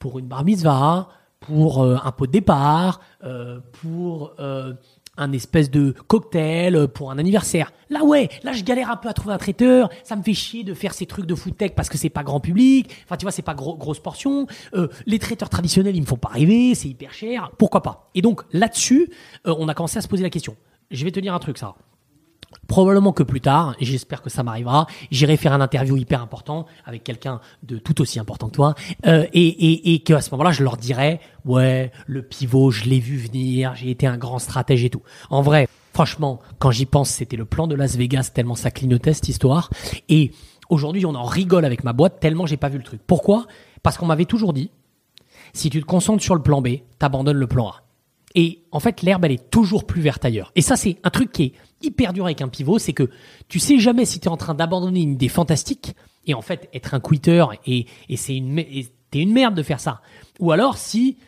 [0.00, 1.08] pour une bar mitzvah,
[1.38, 4.34] pour euh, un pot de départ, euh, pour...
[4.40, 4.74] Euh,
[5.16, 7.72] un espèce de cocktail pour un anniversaire.
[7.90, 10.64] Là ouais, là je galère un peu à trouver un traiteur, ça me fait chier
[10.64, 13.24] de faire ces trucs de food tech parce que c'est pas grand public, enfin tu
[13.24, 16.74] vois c'est pas gros, grosse portion, euh, les traiteurs traditionnels ils me font pas rêver,
[16.74, 18.10] c'est hyper cher, pourquoi pas?
[18.14, 19.10] Et donc là-dessus,
[19.46, 20.56] euh, on a commencé à se poser la question.
[20.90, 21.74] Je vais te dire un truc ça.
[22.68, 26.66] Probablement que plus tard, et j'espère que ça m'arrivera, j'irai faire un interview hyper important
[26.84, 28.74] avec quelqu'un de tout aussi important que toi,
[29.06, 33.00] euh, et, et, et qu'à ce moment-là, je leur dirai, ouais, le pivot, je l'ai
[33.00, 35.02] vu venir, j'ai été un grand stratège et tout.
[35.28, 39.12] En vrai, franchement, quand j'y pense, c'était le plan de Las Vegas tellement ça clignotait
[39.12, 39.70] cette histoire.
[40.08, 40.32] Et
[40.68, 43.00] aujourd'hui, on en rigole avec ma boîte tellement j'ai pas vu le truc.
[43.06, 43.46] Pourquoi?
[43.82, 44.70] Parce qu'on m'avait toujours dit,
[45.52, 47.82] si tu te concentres sur le plan B, t'abandonnes le plan A.
[48.34, 50.52] Et en fait, l'herbe, elle est toujours plus verte ailleurs.
[50.54, 51.52] Et ça, c'est un truc qui est
[51.82, 53.10] hyper dur avec un pivot, c'est que
[53.48, 55.94] tu sais jamais si tu es en train d'abandonner une idée fantastique
[56.26, 58.64] et en fait être un quitter et, et c'est une,
[59.12, 60.00] une merde de faire ça.
[60.38, 61.18] Ou alors si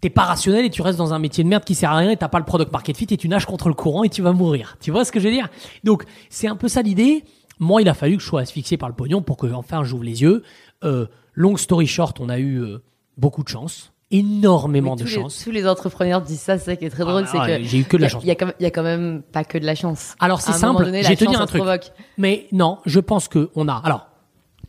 [0.00, 2.10] t'es pas rationnel et tu restes dans un métier de merde qui sert à rien
[2.10, 4.22] et t'as pas le product market fit et tu nages contre le courant et tu
[4.22, 4.78] vas mourir.
[4.80, 5.48] Tu vois ce que je veux dire?
[5.84, 7.24] Donc c'est un peu ça l'idée.
[7.58, 10.04] Moi, il a fallu que je sois asphyxié par le pognon pour que enfin j'ouvre
[10.04, 10.42] les yeux.
[10.82, 12.78] Euh, long story short, on a eu euh,
[13.18, 15.42] beaucoup de chance énormément de chance.
[15.44, 17.78] tous les entrepreneurs disent ça, c'est ça qui est très drôle, ah, c'est que j'ai
[17.78, 18.22] eu que de la chance.
[18.24, 20.14] Il y, a quand, y a quand même pas que de la chance.
[20.18, 21.62] Alors c'est simple, je vais te dire un truc.
[22.18, 23.80] Mais non, je pense que on a.
[23.84, 24.06] Alors,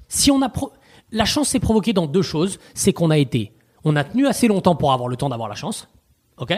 [0.08, 0.72] si on a pro...
[1.12, 4.48] la chance s'est provoquée dans deux choses, c'est qu'on a été, on a tenu assez
[4.48, 5.88] longtemps pour avoir le temps d'avoir la chance,
[6.38, 6.54] ok?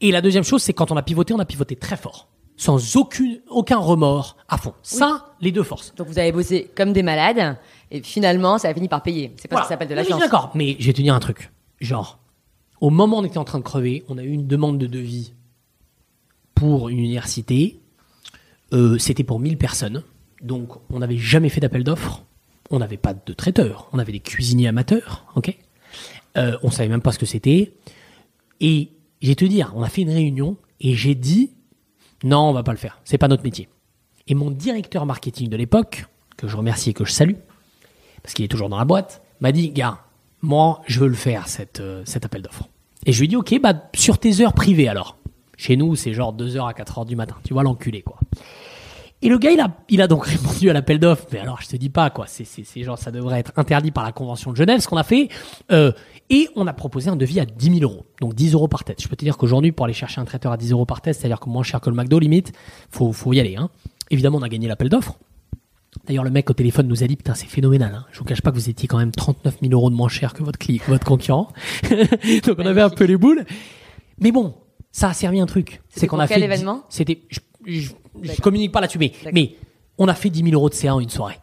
[0.00, 2.96] Et la deuxième chose, c'est quand on a pivoté, on a pivoté très fort sans
[2.96, 4.74] aucune, aucun remords à fond.
[4.82, 5.94] Ça, les deux forces.
[5.96, 7.56] Donc vous avez bossé comme des malades
[7.90, 9.32] et finalement ça a fini par payer.
[9.36, 10.20] C'est pas ce que ça s'appelle de la chance.
[10.20, 11.50] D'accord, mais je vais te dire un truc
[11.84, 12.18] genre,
[12.80, 14.86] au moment où on était en train de crever, on a eu une demande de
[14.86, 15.34] devis
[16.54, 17.80] pour une université.
[18.72, 20.02] Euh, c'était pour 1000 personnes.
[20.40, 22.24] Donc, on n'avait jamais fait d'appel d'offres.
[22.70, 23.88] On n'avait pas de traiteur.
[23.92, 25.26] On avait des cuisiniers amateurs.
[25.36, 25.56] Ok?
[26.36, 27.74] Euh, On savait même pas ce que c'était.
[28.60, 31.50] Et j'ai te dire, on a fait une réunion et j'ai dit
[32.24, 33.00] non, on va pas le faire.
[33.04, 33.68] C'est pas notre métier.
[34.28, 36.06] Et mon directeur marketing de l'époque,
[36.36, 37.34] que je remercie et que je salue,
[38.22, 40.00] parce qu'il est toujours dans la boîte, m'a dit gars,
[40.42, 42.68] moi, je veux le faire, cette, euh, cet appel d'offres.
[43.06, 45.16] Et je lui dis, ok, bah, sur tes heures privées alors.
[45.56, 47.36] Chez nous, c'est genre 2h à 4h du matin.
[47.44, 48.18] Tu vois l'enculé, quoi.
[49.24, 51.26] Et le gars, il a, il a donc répondu à l'appel d'offres.
[51.32, 52.26] Mais alors, je te dis pas, quoi.
[52.26, 55.04] C'est, c'est, genre, ça devrait être interdit par la Convention de Genève, ce qu'on a
[55.04, 55.28] fait.
[55.70, 55.92] Euh,
[56.30, 58.04] et on a proposé un devis à 10 000 euros.
[58.20, 59.00] Donc 10 euros par tête.
[59.00, 61.14] Je peux te dire qu'aujourd'hui, pour aller chercher un traiteur à 10 euros par tête,
[61.14, 62.52] c'est-à-dire que moins cher que le McDo, limite,
[62.90, 63.70] faut, faut y aller, hein.
[64.10, 65.18] Évidemment, on a gagné l'appel d'offres.
[66.06, 67.94] D'ailleurs, le mec au téléphone nous a dit, putain, c'est phénoménal.
[67.94, 68.06] Hein.
[68.12, 70.32] Je vous cache pas que vous étiez quand même 39 000 euros de moins cher
[70.34, 71.52] que votre client, votre concurrent.
[72.46, 73.44] Donc on avait un peu les boules.
[74.18, 74.54] Mais bon,
[74.90, 75.82] ça a servi un truc.
[75.90, 76.44] C'est qu'on a quel fait.
[76.44, 79.56] événement C'était, je, je, communique pas là-dessus, mais, mais
[79.98, 81.38] on a fait 10 000 euros de CA en une soirée.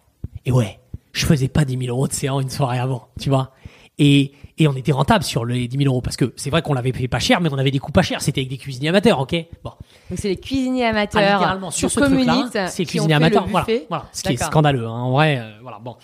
[0.45, 0.79] Et ouais,
[1.13, 3.53] je faisais pas 10 000 euros de CA en une soirée avant, tu vois.
[3.99, 6.73] Et, et on était rentable sur les 10 000 euros parce que c'est vrai qu'on
[6.73, 8.21] l'avait payé pas cher, mais on avait des coûts pas chers.
[8.21, 9.35] C'était avec des cuisiniers amateurs, ok?
[9.63, 9.71] Bon.
[10.09, 11.21] Donc c'est les cuisiniers amateurs.
[11.23, 13.45] Ah, littéralement sur ce truc-là, c'est cuisiniers amateurs.
[13.47, 14.87] Voilà, voilà, ce qui est scandaleux.
[14.87, 15.79] Hein, en vrai, euh, voilà.
[15.79, 15.97] Bon.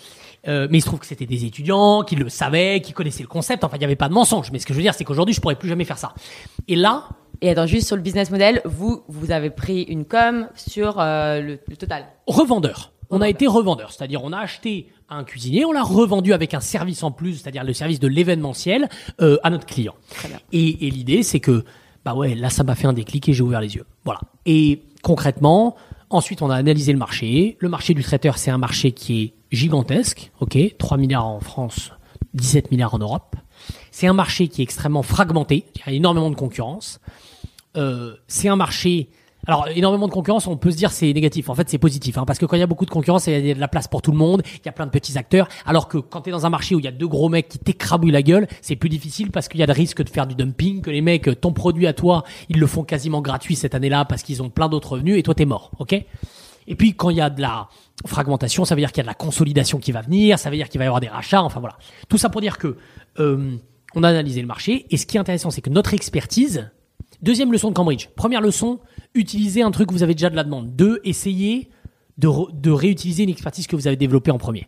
[0.48, 3.28] Euh, mais il se trouve que c'était des étudiants qui le savaient, qui connaissaient le
[3.28, 3.64] concept.
[3.64, 4.52] Enfin, il n'y avait pas de mensonge.
[4.52, 6.14] Mais ce que je veux dire, c'est qu'aujourd'hui, je pourrais plus jamais faire ça.
[6.68, 7.06] Et là.
[7.42, 11.42] Et attends, juste sur le business model, vous, vous avez pris une com sur euh,
[11.42, 12.06] le, le, total.
[12.28, 12.92] Revendeur.
[13.10, 16.60] On a été revendeur, c'est-à-dire on a acheté un cuisinier, on l'a revendu avec un
[16.60, 18.90] service en plus, c'est-à-dire le service de l'événementiel
[19.22, 19.94] euh, à notre client.
[20.52, 21.64] Et, et l'idée, c'est que
[22.04, 23.86] bah ouais, là ça m'a fait un déclic et j'ai ouvert les yeux.
[24.04, 24.22] Voilà.
[24.46, 25.76] Et concrètement,
[26.10, 27.58] ensuite on a analysé le marché.
[27.60, 31.92] Le marché du traiteur, c'est un marché qui est gigantesque, ok, 3 milliards en France,
[32.34, 33.36] 17 milliards en Europe.
[33.92, 37.00] C'est un marché qui est extrêmement fragmenté, il y a énormément de concurrence.
[37.78, 39.10] Euh, c'est un marché
[39.48, 41.50] alors, énormément de concurrence, on peut se dire c'est négatif.
[41.50, 43.46] En fait, c'est positif, hein, parce que quand il y a beaucoup de concurrence, il
[43.46, 45.18] y a de la place pour tout le monde, il y a plein de petits
[45.18, 45.48] acteurs.
[45.66, 47.48] Alors que quand tu es dans un marché où il y a deux gros mecs
[47.48, 50.26] qui t'écrabouillent la gueule, c'est plus difficile parce qu'il y a le risque de faire
[50.26, 53.76] du dumping, que les mecs, ton produit à toi, ils le font quasiment gratuit cette
[53.76, 55.94] année-là parce qu'ils ont plein d'autres revenus et toi t'es mort, ok?
[56.68, 57.70] Et puis quand il y a de la
[58.08, 60.56] fragmentation, ça veut dire qu'il y a de la consolidation qui va venir, ça veut
[60.56, 61.78] dire qu'il va y avoir des rachats, enfin voilà.
[62.10, 62.78] Tout ça pour dire que
[63.20, 63.56] euh,
[63.94, 66.72] on a analysé le marché et ce qui est intéressant, c'est que notre expertise.
[67.22, 68.10] Deuxième leçon de Cambridge.
[68.16, 68.80] Première leçon,
[69.16, 70.76] utiliser un truc que vous avez déjà de la demande.
[70.76, 71.70] Deux, essayez
[72.18, 74.68] de, de réutiliser une expertise que vous avez développée en premier.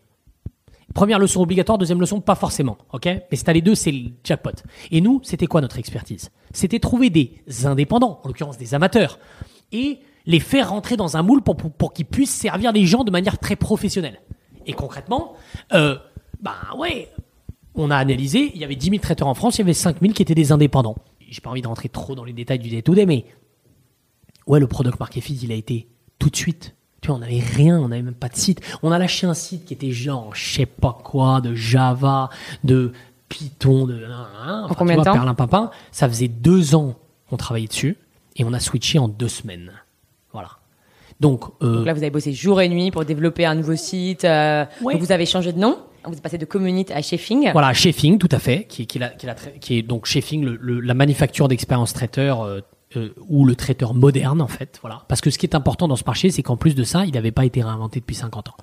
[0.93, 3.05] Première leçon obligatoire, deuxième leçon pas forcément, ok?
[3.05, 4.63] Mais c'est les deux, c'est le jackpot.
[4.89, 6.31] Et nous, c'était quoi notre expertise?
[6.53, 9.19] C'était trouver des indépendants, en l'occurrence des amateurs,
[9.71, 13.11] et les faire rentrer dans un moule pour, pour, qu'ils puissent servir les gens de
[13.11, 14.21] manière très professionnelle.
[14.65, 15.35] Et concrètement,
[15.73, 15.97] euh,
[16.41, 17.09] ben ouais,
[17.75, 20.01] on a analysé, il y avait 10 000 traiteurs en France, il y avait 5
[20.01, 20.95] 000 qui étaient des indépendants.
[21.29, 23.25] J'ai pas envie de rentrer trop dans les détails du day-to-day, mais
[24.47, 25.87] ouais, le product market fit, il a été
[26.19, 26.75] tout de suite.
[27.01, 28.61] Tu vois, on n'avait rien, on n'avait même pas de site.
[28.81, 32.29] On a lâché un site qui était genre, je sais pas quoi, de Java,
[32.63, 32.91] de
[33.29, 34.03] Python, de.
[34.03, 35.69] en combien de temps Papin.
[35.91, 36.95] Ça faisait deux ans
[37.29, 37.97] qu'on travaillait dessus
[38.35, 39.71] et on a switché en deux semaines.
[40.31, 40.49] Voilà.
[41.19, 44.23] Donc, euh, donc là, vous avez bossé jour et nuit pour développer un nouveau site.
[44.23, 45.77] Euh, donc vous avez changé de nom
[46.09, 47.51] vous êtes passé de Community à Chefing.
[47.51, 49.27] Voilà, Chefing, tout à fait, qui, qui, qui,
[49.59, 52.61] qui est donc Chefing, le, la manufacture d'expérience traiteur euh,
[52.95, 55.03] euh, ou le traiteur moderne en fait, voilà.
[55.07, 57.13] Parce que ce qui est important dans ce marché, c'est qu'en plus de ça, il
[57.13, 58.55] n'avait pas été réinventé depuis 50 ans.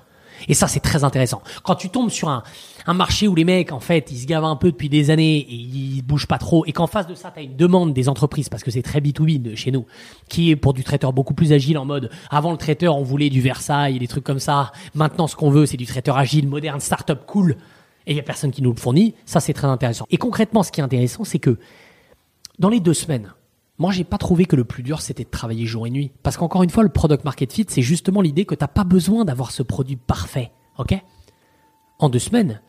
[0.48, 1.42] Et ça, c'est très intéressant.
[1.62, 2.42] Quand tu tombes sur un,
[2.86, 5.38] un marché où les mecs, en fait, ils se gavent un peu depuis des années
[5.38, 8.08] et ils bougent pas trop, et qu'en face de ça, tu as une demande des
[8.08, 9.86] entreprises, parce que c'est très B2B de chez nous,
[10.28, 13.30] qui est pour du traiteur beaucoup plus agile en mode, avant le traiteur, on voulait
[13.30, 14.72] du Versailles, des trucs comme ça.
[14.94, 17.56] Maintenant, ce qu'on veut, c'est du traiteur agile, moderne, startup, cool.
[18.06, 19.14] Et il y a personne qui nous le fournit.
[19.24, 20.06] Ça, c'est très intéressant.
[20.10, 21.58] Et concrètement, ce qui est intéressant, c'est que
[22.58, 23.32] dans les deux semaines,
[23.78, 26.12] moi, j'ai pas trouvé que le plus dur, c'était de travailler jour et nuit.
[26.22, 29.24] Parce qu'encore une fois, le product market fit, c'est justement l'idée que t'as pas besoin
[29.24, 30.52] d'avoir ce produit parfait.
[30.78, 30.94] OK?
[31.98, 32.60] En deux semaines,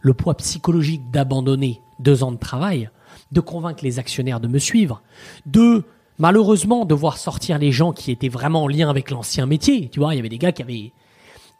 [0.00, 2.90] le poids psychologique d'abandonner deux ans de travail,
[3.30, 5.02] de convaincre les actionnaires de me suivre,
[5.44, 5.84] de,
[6.18, 9.88] malheureusement, de voir sortir les gens qui étaient vraiment en lien avec l'ancien métier.
[9.90, 10.92] Tu vois, il y avait des gars qui avaient,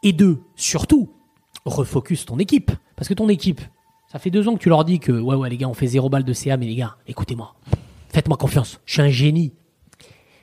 [0.02, 1.10] et de, surtout,
[1.66, 2.72] refocus ton équipe.
[2.96, 3.60] Parce que ton équipe,
[4.10, 5.88] ça fait deux ans que tu leur dis que, ouais, ouais, les gars, on fait
[5.88, 7.54] zéro balle de CA, mais les gars, écoutez-moi.
[8.14, 8.80] Faites-moi confiance.
[8.86, 9.52] Je suis un génie.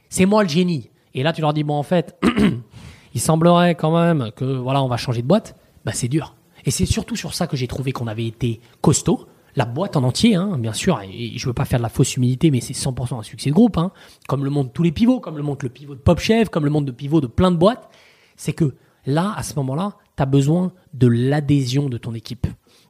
[0.10, 0.90] C'est moi le génie.
[1.14, 2.22] Et là, tu leur dis, bon, en fait,
[3.14, 5.56] il semblerait quand même que, voilà, on va changer de boîte.
[5.86, 6.36] Bah, c'est dur.
[6.66, 9.26] Et c'est surtout sur ça que j'ai trouvé qu'on avait été costaud.
[9.56, 12.18] La boîte en entier, hein, bien sûr, et je veux pas faire de la fausse
[12.18, 13.92] humilité, mais c'est 100% un succès de groupe, hein,
[14.28, 16.66] comme le monde tous les pivots, comme le monde le pivot de Pop Chef, comme
[16.66, 17.90] le monde de pivot de plein de boîtes.
[18.36, 22.48] C'est que là, à ce moment-là, tu as besoin de l'adhésion de ton équipe.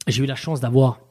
[0.08, 1.02] J'ai eu la chance d'avoir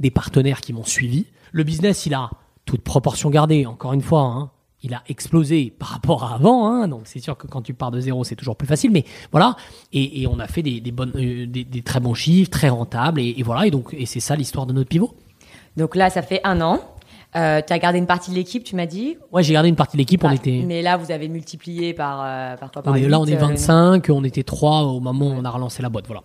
[0.00, 1.26] des partenaires qui m'ont suivi.
[1.52, 2.30] Le business, il a
[2.68, 4.50] toute proportion gardée, encore une fois, hein,
[4.82, 7.90] il a explosé par rapport à avant, hein, donc c'est sûr que quand tu pars
[7.90, 9.56] de zéro, c'est toujours plus facile, mais voilà,
[9.94, 13.66] et, on a fait des, bonnes, euh, des, très bons chiffres, très rentables, et, voilà,
[13.66, 15.14] et donc et c'est ça l'histoire de notre pivot.
[15.78, 16.80] Donc là, ça fait un an.
[17.36, 19.16] Euh, tu as gardé une partie de l'équipe, tu m'as dit?
[19.32, 20.22] Ouais, j'ai gardé une partie de l'équipe.
[20.24, 20.62] on ah, était.
[20.66, 22.82] Mais là, vous avez multiplié par euh, par quoi?
[22.82, 24.10] Par Là, on est 25.
[24.10, 26.06] on était 3 au moment où on a relancé la boîte.
[26.06, 26.22] Voilà.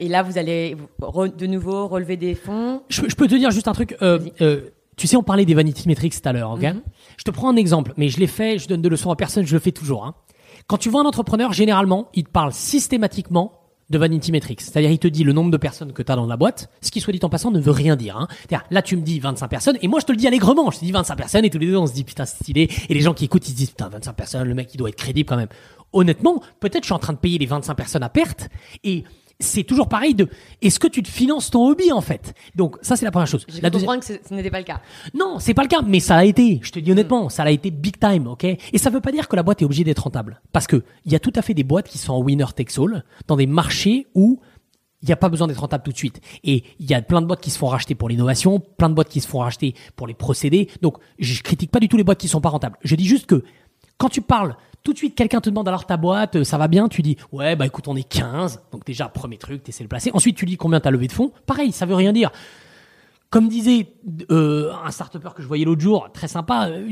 [0.00, 2.82] et là, vous allez de nouveau relever des fonds?
[2.88, 3.96] Je, peux te dire juste un truc.
[5.00, 6.82] Tu sais, on parlait des vanity metrics tout à l'heure, ok mhm.
[7.16, 9.46] Je te prends un exemple, mais je l'ai fait, je donne de leçons à personne,
[9.46, 10.04] je le fais toujours.
[10.04, 10.14] Hein.
[10.66, 14.60] Quand tu vois un entrepreneur, généralement, il te parle systématiquement de vanity metrics.
[14.60, 16.90] C'est-à-dire, il te dit le nombre de personnes que tu as dans la boîte, ce
[16.90, 18.18] qui, soit dit en passant, ne veut rien dire.
[18.18, 18.28] Hein.
[18.70, 20.70] Là, tu me dis 25 personnes, et moi, je te le dis allègrement.
[20.70, 22.68] Je te dis 25 personnes, et tous les deux, on se dit, putain, c'est stylé.
[22.90, 24.90] Et les gens qui écoutent, ils se disent, putain, 25 personnes, le mec, il doit
[24.90, 25.48] être crédible quand même.
[25.94, 28.50] honnêtement, peut-être je suis en train de payer les 25 personnes à perte
[28.84, 29.04] et
[29.40, 30.28] c'est toujours pareil de
[30.62, 32.34] est-ce que tu te finances ton hobby en fait?
[32.54, 34.80] Donc ça c'est la première chose pu comprendre que ce n'était pas le cas.
[35.14, 37.50] non c'est pas le cas mais ça l'a été je te dis honnêtement ça l'a
[37.50, 38.44] été big time ok?
[38.44, 41.12] Et ça veut pas dire que la boîte est obligée d'être rentable parce que il
[41.12, 43.46] y a tout à fait des boîtes qui sont en winner takes all dans des
[43.46, 44.40] marchés où
[45.02, 46.20] il n'y a pas besoin d'être rentable tout de suite.
[46.44, 48.94] Et il y a plein de boîtes qui se font racheter pour l'innovation, plein de
[48.94, 50.68] boîtes qui se font racheter pour les procédés.
[50.82, 52.76] Donc, je critique pas du tout les boîtes qui sont pas rentables.
[52.82, 53.42] Je dis juste que
[53.96, 56.68] quand tu parles, tout de suite, quelqu'un te demande alors ta boîte, euh, ça va
[56.68, 58.62] bien, tu dis, ouais, bah écoute, on est 15.
[58.72, 60.10] Donc déjà, premier truc, tu essaies de placer.
[60.14, 61.32] Ensuite, tu dis combien t'as levé de fonds.
[61.46, 62.30] Pareil, ça veut rien dire.
[63.28, 63.88] Comme disait
[64.30, 66.88] euh, un start que je voyais l'autre jour, très sympa, euh,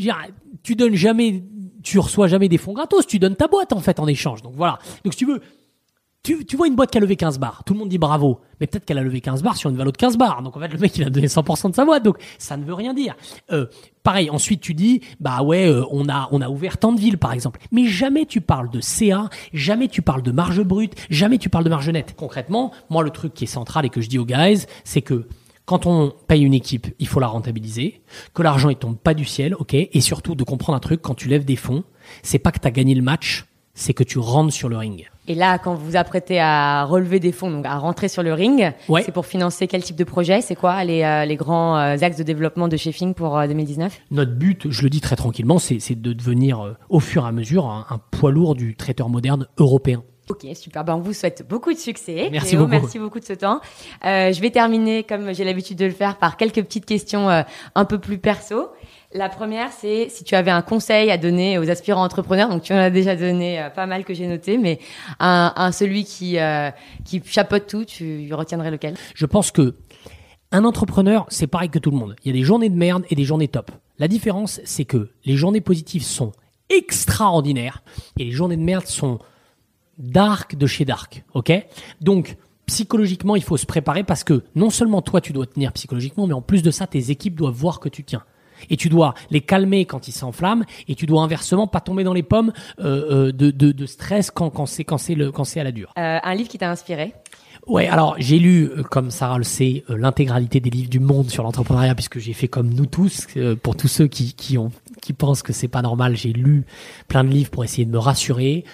[0.62, 1.42] tu donnes jamais,
[1.82, 4.42] tu reçois jamais des fonds gratos, tu donnes ta boîte en fait en échange.
[4.42, 4.78] Donc voilà.
[5.02, 5.40] Donc si tu veux,
[6.22, 8.40] tu, tu vois une boîte qui a levé 15 bars, tout le monde dit bravo,
[8.60, 10.42] mais peut-être qu'elle a levé 15 bars sur une valeur de 15 bars.
[10.42, 12.64] Donc en fait, le mec, il a donné 100% de sa boîte, donc ça ne
[12.64, 13.14] veut rien dire.
[13.50, 13.66] Euh,
[14.02, 17.18] pareil, ensuite tu dis, bah ouais, euh, on a on a ouvert tant de villes
[17.18, 21.38] par exemple, mais jamais tu parles de CA, jamais tu parles de marge brute, jamais
[21.38, 22.14] tu parles de marge nette.
[22.16, 25.28] Concrètement, moi le truc qui est central et que je dis aux guys, c'est que
[25.68, 28.00] quand on paye une équipe, il faut la rentabiliser,
[28.32, 31.14] que l'argent il tombe pas du ciel, ok, et surtout de comprendre un truc quand
[31.14, 31.84] tu lèves des fonds,
[32.22, 33.44] c'est pas que tu as gagné le match,
[33.74, 35.10] c'est que tu rentres sur le ring.
[35.28, 38.32] Et là, quand vous vous apprêtez à relever des fonds, donc à rentrer sur le
[38.32, 39.02] ring, Ouais.
[39.02, 40.40] c'est pour financer quel type de projet?
[40.40, 44.00] C'est quoi les, euh, les grands euh, axes de développement de Sheffing pour euh, 2019
[44.10, 47.32] Notre but, je le dis très tranquillement, c'est de devenir euh, au fur et à
[47.32, 50.02] mesure un, un poids lourd du traiteur moderne européen.
[50.30, 50.84] Ok, super.
[50.84, 52.28] Ben, on vous souhaite beaucoup de succès.
[52.30, 52.70] Merci Léo, beaucoup.
[52.82, 53.60] Merci beaucoup de ce temps.
[54.04, 57.42] Euh, je vais terminer, comme j'ai l'habitude de le faire, par quelques petites questions euh,
[57.74, 58.68] un peu plus perso.
[59.12, 62.50] La première, c'est si tu avais un conseil à donner aux aspirants entrepreneurs.
[62.50, 64.80] Donc, tu en as déjà donné euh, pas mal que j'ai noté, mais
[65.18, 66.70] un, celui qui euh,
[67.06, 68.96] qui chapeaute tout, tu retiendrais lequel?
[69.14, 69.76] Je pense que
[70.52, 72.16] un entrepreneur, c'est pareil que tout le monde.
[72.24, 73.70] Il y a des journées de merde et des journées top.
[73.98, 76.32] La différence, c'est que les journées positives sont
[76.68, 77.82] extraordinaires
[78.18, 79.18] et les journées de merde sont
[79.96, 81.24] dark de chez dark.
[81.34, 81.52] Ok?
[82.02, 82.36] Donc,
[82.66, 86.34] psychologiquement, il faut se préparer parce que non seulement toi, tu dois tenir psychologiquement, mais
[86.34, 88.22] en plus de ça, tes équipes doivent voir que tu tiens.
[88.70, 92.12] Et tu dois les calmer quand ils s'enflamment, et tu dois inversement pas tomber dans
[92.14, 95.44] les pommes euh, euh, de, de, de stress quand, quand c'est quand c'est le quand
[95.44, 95.92] c'est à la dure.
[95.98, 97.14] Euh, Un livre qui t'a inspiré?
[97.66, 101.94] Ouais, alors j'ai lu, comme Sarah le sait, l'intégralité des livres du monde sur l'entrepreneuriat,
[101.94, 103.26] puisque j'ai fait comme nous tous.
[103.62, 104.70] pour tous ceux qui, qui, ont,
[105.02, 106.64] qui pensent que c'est pas normal, j'ai lu
[107.08, 108.64] plein de livres pour essayer de me rassurer.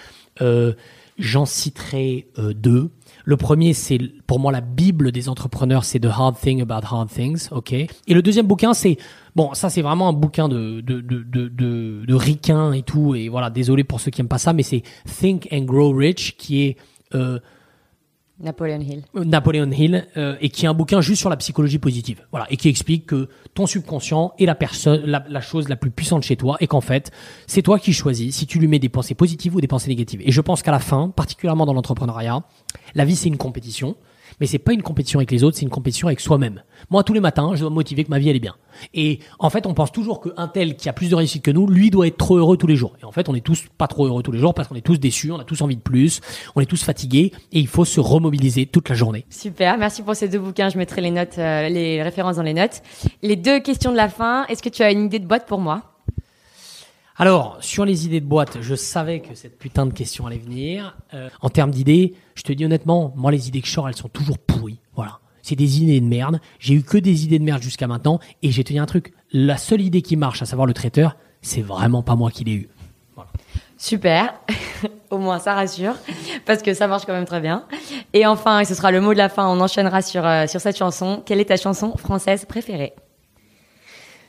[0.41, 0.73] Euh,
[1.17, 2.89] J'en citerai deux.
[3.25, 7.09] Le premier, c'est pour moi la bible des entrepreneurs, c'est The Hard Thing About Hard
[7.09, 7.73] Things, ok?
[7.73, 8.97] Et le deuxième bouquin, c'est
[9.35, 13.15] bon, ça c'est vraiment un bouquin de de de de, de, de et tout.
[13.15, 14.83] Et voilà, désolé pour ceux qui aiment pas ça, mais c'est
[15.19, 16.77] Think and Grow Rich, qui est
[17.15, 17.39] euh,
[18.39, 19.03] Napoleon Hill.
[19.13, 22.25] Napoleon Hill euh, et qui est un bouquin juste sur la psychologie positive.
[22.31, 25.91] Voilà, et qui explique que ton subconscient est la personne la, la chose la plus
[25.91, 27.11] puissante chez toi et qu'en fait,
[27.47, 30.21] c'est toi qui choisis si tu lui mets des pensées positives ou des pensées négatives.
[30.25, 32.43] Et je pense qu'à la fin, particulièrement dans l'entrepreneuriat,
[32.93, 33.95] la vie c'est une compétition,
[34.39, 36.61] mais c'est pas une compétition avec les autres, c'est une compétition avec soi-même.
[36.89, 38.55] Moi, tous les matins, je dois me motiver que ma vie elle est bien.
[38.93, 41.67] Et en fait, on pense toujours qu'un tel qui a plus de réussite que nous,
[41.67, 42.93] lui doit être trop heureux tous les jours.
[43.01, 44.81] Et en fait, on est tous pas trop heureux tous les jours parce qu'on est
[44.81, 46.21] tous déçus, on a tous envie de plus,
[46.55, 49.25] on est tous fatigués et il faut se remobiliser toute la journée.
[49.29, 50.69] Super, merci pour ces deux bouquins.
[50.69, 52.81] Je mettrai les notes, euh, les références dans les notes.
[53.21, 54.45] Les deux questions de la fin.
[54.47, 55.94] Est-ce que tu as une idée de boîte pour moi?
[57.17, 60.97] Alors, sur les idées de boîte, je savais que cette putain de question allait venir.
[61.13, 63.95] Euh, en termes d'idées, je te dis honnêtement, moi, les idées que je sors, elles
[63.95, 64.81] sont toujours pourries.
[64.95, 65.19] Voilà.
[65.41, 66.41] C'est des idées de merde.
[66.59, 68.19] J'ai eu que des idées de merde jusqu'à maintenant.
[68.43, 69.13] Et j'ai te dire un truc.
[69.31, 72.53] La seule idée qui marche, à savoir le traiteur, c'est vraiment pas moi qui l'ai
[72.53, 72.69] eu.
[73.77, 74.33] Super,
[75.09, 75.95] au moins ça rassure,
[76.45, 77.65] parce que ça marche quand même très bien.
[78.13, 80.59] Et enfin, et ce sera le mot de la fin, on enchaînera sur, euh, sur
[80.59, 81.21] cette chanson.
[81.25, 82.93] Quelle est ta chanson française préférée?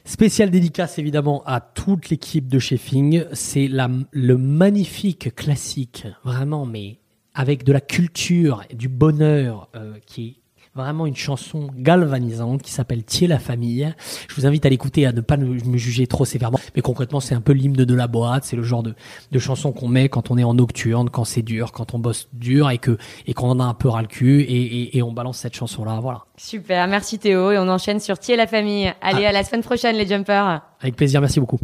[0.07, 3.25] Spécial dédicace évidemment à toute l'équipe de Chefing.
[3.33, 7.01] C'est le magnifique classique, vraiment, mais
[7.35, 10.39] avec de la culture, du bonheur, euh, qui
[10.77, 13.93] vraiment une chanson galvanisante qui s'appelle Thier la famille.
[14.29, 16.61] Je vous invite à l'écouter, à ne pas me juger trop sévèrement.
[16.77, 18.45] Mais concrètement, c'est un peu l'hymne de la boîte.
[18.45, 18.95] C'est le genre de,
[19.33, 22.29] de chanson qu'on met quand on est en nocturne, quand c'est dur, quand on bosse
[22.33, 25.03] dur et que et qu'on en a un peu ras le cul et, et, et
[25.03, 25.99] on balance cette chanson-là.
[26.01, 26.25] Voilà.
[26.37, 28.93] Super, merci Théo, et on enchaîne sur Thier la famille.
[29.01, 30.63] Allez, à la semaine prochaine les jumpers.
[30.81, 31.21] Avec plaisir.
[31.21, 31.59] Merci beaucoup.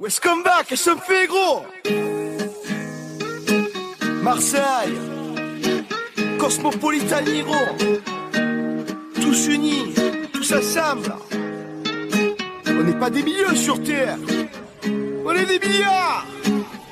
[0.00, 1.62] Wesh comeback, qu'est-ce que ça me fait gros?
[4.22, 4.92] Marseille
[6.42, 7.54] Cosmopolitan Hero.
[9.14, 9.94] Tous unis,
[10.32, 11.14] tous ensemble.
[12.66, 14.18] On n'est pas des millions sur Terre.
[15.24, 16.26] On est des milliards.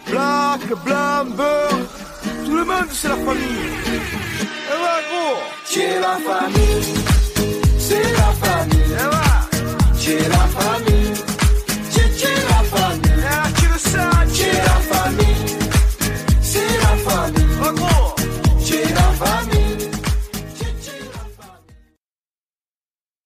[0.08, 1.80] Black, blanc, beurre.
[2.46, 3.72] Tout le monde, c'est la famille.
[4.70, 5.40] Et va, gros.
[5.64, 6.94] C'est la famille?
[7.76, 8.92] C'est la famille.
[8.92, 9.30] Et va.
[9.98, 11.29] C'est la famille?